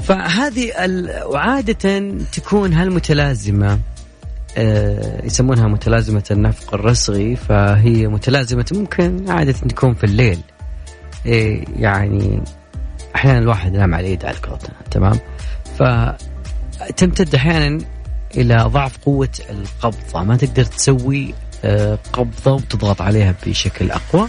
فهذه 0.03 0.71
وعادة 1.25 2.09
تكون 2.33 2.73
هالمتلازمة 2.73 3.79
آه 4.57 5.25
يسمونها 5.25 5.67
متلازمة 5.67 6.23
النفق 6.31 6.73
الرسغي 6.73 7.35
فهي 7.35 8.07
متلازمة 8.07 8.65
ممكن 8.71 9.29
عادة 9.29 9.51
تكون 9.51 9.93
في 9.93 10.03
الليل 10.03 10.39
يعني 11.25 12.41
أحيانا 13.15 13.39
الواحد 13.39 13.73
ينام 13.75 13.95
على 13.95 14.07
اليد 14.07 14.25
على 14.25 14.35
الكوتة 14.35 14.69
تمام؟ 14.91 15.19
فتمتد 15.79 17.35
أحيانا 17.35 17.85
إلى 18.37 18.57
ضعف 18.57 18.97
قوة 18.97 19.29
القبضة 19.49 20.23
ما 20.23 20.37
تقدر 20.37 20.63
تسوي 20.63 21.33
آه 21.63 21.99
قبضة 22.13 22.51
وتضغط 22.51 23.01
عليها 23.01 23.35
بشكل 23.45 23.91
أقوى. 23.91 24.27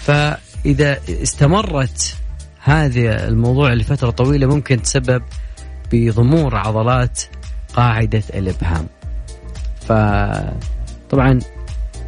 فإذا 0.00 0.98
استمرت 1.08 2.16
هذا 2.60 3.28
الموضوع 3.28 3.72
لفترة 3.72 4.10
طويلة 4.10 4.46
ممكن 4.46 4.82
تسبب 4.82 5.22
بضمور 5.92 6.56
عضلات 6.56 7.22
قاعدة 7.74 8.22
الإبهام. 8.34 8.86
فطبعا 9.80 11.38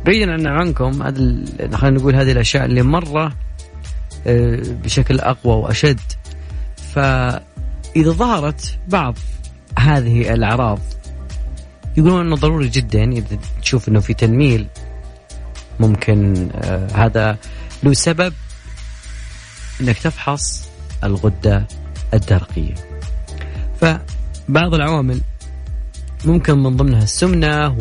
بعيدا 0.07 0.33
عن 0.33 0.47
عنكم 0.47 1.03
هذا 1.03 1.77
خلينا 1.77 1.99
نقول 1.99 2.17
هذه 2.17 2.33
الأشياء 2.33 2.65
اللي 2.65 2.83
مرة 2.83 3.25
آه، 3.27 3.44
بشكل 4.85 5.21
أقوى 5.21 5.55
وأشد 5.55 6.01
فإذا 6.95 8.11
ظهرت 8.11 8.79
بعض 8.89 9.15
هذه 9.79 10.35
الأعراض 10.35 10.79
يقولون 11.97 12.27
أنه 12.27 12.37
ضروري 12.37 12.69
جدا 12.69 13.13
إذا 13.13 13.39
تشوف 13.63 13.89
أنه 13.89 14.01
في 14.01 14.15
تنميل 14.15 14.67
ممكن 15.81 16.49
آه، 16.55 16.89
هذا 16.95 17.39
له 17.83 17.93
سبب 17.93 18.33
إنك 19.81 19.99
تفحص 19.99 20.69
الغدة 21.05 21.67
الدرقية. 22.15 22.75
فبعض 23.81 24.75
العوامل 24.75 25.21
ممكن 26.25 26.59
من 26.59 26.77
ضمنها 26.77 27.03
السمنة 27.03 27.79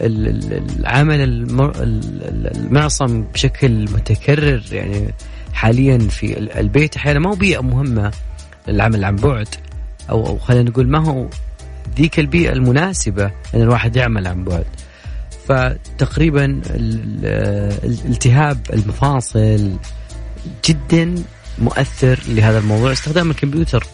والعمل 0.00 0.20
المعصم 2.56 3.22
بشكل 3.22 3.82
متكرر 3.82 4.62
يعني 4.72 5.14
حاليا 5.54 5.98
في 5.98 6.38
البيت 6.60 6.96
أحيانا 6.96 7.18
ما 7.18 7.30
هو 7.30 7.34
بيئة 7.34 7.60
مهمة 7.60 8.12
للعمل 8.68 9.04
عن 9.04 9.16
بعد. 9.16 9.48
أو 10.10 10.26
أو 10.26 10.38
خلينا 10.38 10.70
نقول 10.70 10.88
ما 10.88 10.98
هو 10.98 11.26
ذيك 11.96 12.18
البيئة 12.18 12.52
المناسبة 12.52 13.24
إن 13.54 13.62
الواحد 13.62 13.96
يعمل 13.96 14.26
عن 14.26 14.44
بعد. 14.44 14.66
فتقريبا 15.48 16.60
التهاب 17.84 18.58
المفاصل 18.72 19.76
جدا 20.64 21.14
مؤثر 21.58 22.20
لهذا 22.28 22.58
الموضوع. 22.58 22.92
استخدام 22.92 23.30
الكمبيوتر 23.30 23.86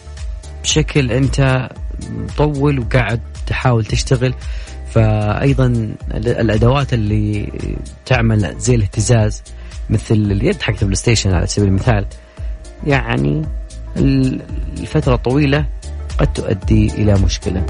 بشكل 0.63 1.11
أنت 1.11 1.69
مطول 2.09 2.79
وقاعد 2.79 3.21
تحاول 3.47 3.85
تشتغل. 3.85 4.33
فايضا 4.91 5.95
الأدوات 6.15 6.93
اللي 6.93 7.51
تعمل 8.05 8.55
زي 8.59 8.75
الاهتزاز 8.75 9.43
مثل 9.91 10.15
اليد 10.15 10.61
حقت 10.61 10.81
ال 10.81 10.95
PlayStation 10.95 11.33
على 11.33 11.47
سبيل 11.47 11.67
المثال 11.67 12.05
يعني 12.87 13.45
الفترة 13.97 15.15
الطويله 15.15 15.65
قد 16.17 16.33
تؤدي 16.33 16.87
إلى 16.87 17.13
مشكلة. 17.13 17.65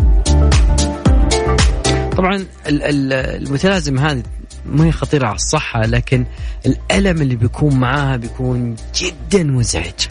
طبعا 2.17 2.45
المتلازمه 2.67 4.11
هذه 4.11 4.23
ما 4.65 4.85
هي 4.85 4.91
خطيرة 4.91 5.27
على 5.27 5.35
الصحة 5.35 5.81
لكن 5.81 6.25
الألم 6.65 7.21
اللي 7.21 7.35
بيكون 7.35 7.75
معاها 7.75 8.17
بيكون 8.17 8.75
جدا 8.95 9.43
مزعج. 9.43 10.07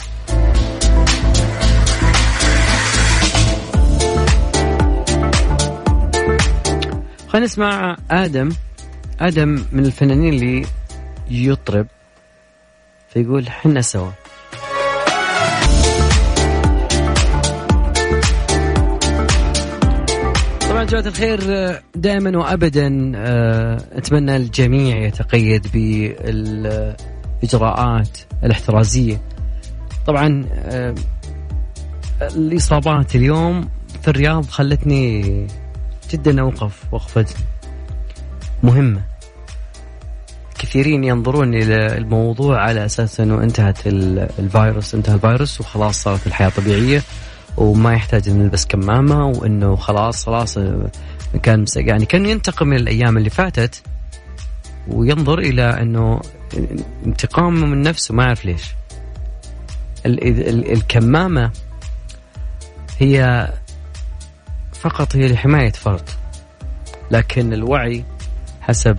خلينا 7.27 7.45
نسمع 7.45 7.97
آدم 8.11 8.49
آدم 9.19 9.63
من 9.71 9.85
الفنانين 9.85 10.33
اللي 10.33 10.65
يطرب 11.29 11.87
فيقول 13.13 13.49
حنا 13.49 13.81
سوا 13.81 14.11
طبعا 20.69 20.83
جماعة 20.83 21.07
الخير 21.07 21.39
دائما 21.95 22.37
وابدا 22.37 23.11
آه، 23.15 23.77
أتمنى 23.91 24.35
الجميع 24.35 24.97
يتقيد 24.97 25.67
بالإجراءات 25.73 26.99
الاحترازية. 28.43 29.21
طبعا 30.07 30.45
آه، 30.53 30.95
الإصابات 32.21 33.15
اليوم 33.15 33.69
في 34.01 34.07
الرياض 34.07 34.45
خلتني 34.45 35.47
جدا 36.11 36.41
أوقف 36.41 36.93
وقفة 36.93 37.25
مهمة. 38.63 39.10
كثيرين 40.61 41.03
ينظرون 41.03 41.53
إلى 41.53 41.97
الموضوع 41.97 42.61
على 42.61 42.85
أساس 42.85 43.19
أنه 43.19 43.43
انتهت 43.43 43.87
الفيروس 43.87 44.95
انتهى 44.95 45.15
الفيروس 45.15 45.61
وخلاص 45.61 46.03
صارت 46.03 46.27
الحياة 46.27 46.49
طبيعية 46.49 47.03
وما 47.57 47.93
يحتاج 47.93 48.29
نلبس 48.29 48.65
كمامة 48.65 49.27
وإنه 49.27 49.75
خلاص 49.75 50.25
خلاص 50.25 50.57
كان 51.43 51.65
يعني 51.75 52.05
كان 52.05 52.25
ينتقم 52.25 52.67
من 52.67 52.77
الأيام 52.77 53.17
اللي 53.17 53.29
فاتت 53.29 53.81
وينظر 54.87 55.39
إلى 55.39 55.63
أنه 55.63 56.21
انتقام 57.05 57.53
من 57.71 57.81
نفسه 57.81 58.13
ما 58.13 58.23
اعرف 58.23 58.45
ليش. 58.45 58.63
ال 60.05 60.27
ال 60.27 60.71
الكمامة 60.71 61.51
هي 62.99 63.47
فقط 64.73 65.15
هي 65.15 65.27
لحماية 65.27 65.71
فرد 65.71 66.09
لكن 67.11 67.53
الوعي 67.53 68.03
حسب 68.61 68.97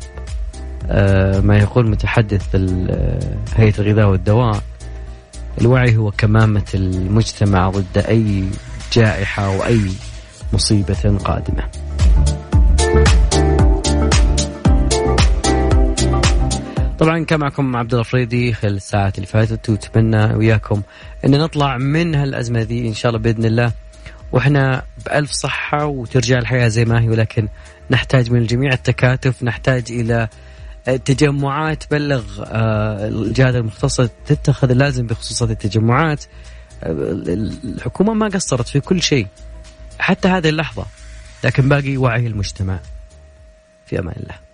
ما 1.45 1.59
يقول 1.59 1.91
متحدث 1.91 2.57
هيئة 3.57 3.75
الغذاء 3.79 4.09
والدواء. 4.09 4.63
الوعي 5.61 5.97
هو 5.97 6.11
كمامة 6.11 6.65
المجتمع 6.75 7.71
ضد 7.71 7.99
أي 7.99 8.45
جائحة 8.93 9.57
وأي 9.57 9.91
مصيبة 10.53 11.19
قادمة. 11.25 11.69
طبعا 16.99 17.25
كان 17.25 17.41
معكم 17.41 17.77
عبد 17.77 17.95
الله 17.95 18.53
خلال 18.53 18.77
الساعات 18.77 19.17
اللي 19.17 19.27
فاتت 19.27 19.71
واتمنى 19.71 20.35
وياكم 20.35 20.83
إن 21.25 21.31
نطلع 21.31 21.79
من 21.79 22.15
هالأزمة 22.15 22.61
ذي 22.61 22.89
إن 22.89 22.95
شاء 22.95 23.11
الله 23.11 23.23
بإذن 23.23 23.45
الله. 23.45 23.73
وإحنا 24.33 24.83
بألف 25.07 25.31
صحة 25.31 25.87
وترجع 25.87 26.39
الحياة 26.39 26.69
زي 26.69 26.85
ما 26.85 27.01
هي 27.01 27.09
ولكن 27.09 27.49
نحتاج 27.91 28.31
من 28.31 28.39
الجميع 28.39 28.73
التكاتف 28.73 29.43
نحتاج 29.43 29.85
إلى 29.91 30.29
تجمعات 30.85 31.85
بلغ 31.91 32.25
آه، 32.47 33.09
الجهات 33.09 33.55
المختصة 33.55 34.11
تتخذ 34.27 34.71
اللازم 34.71 35.07
بخصوص 35.07 35.43
هذه 35.43 35.53
التجمعات. 35.53 36.25
آه، 36.83 36.93
الحكومة 37.65 38.15
ما 38.15 38.29
قصرت 38.29 38.69
في 38.69 38.81
كل 38.81 39.03
شيء 39.03 39.27
حتى 39.99 40.29
هذه 40.29 40.49
اللحظة 40.49 40.87
لكن 41.45 41.69
باقي 41.69 41.97
وعي 41.97 42.27
المجتمع. 42.27 42.79
في 43.87 43.99
أمان 43.99 44.15
الله. 44.23 44.52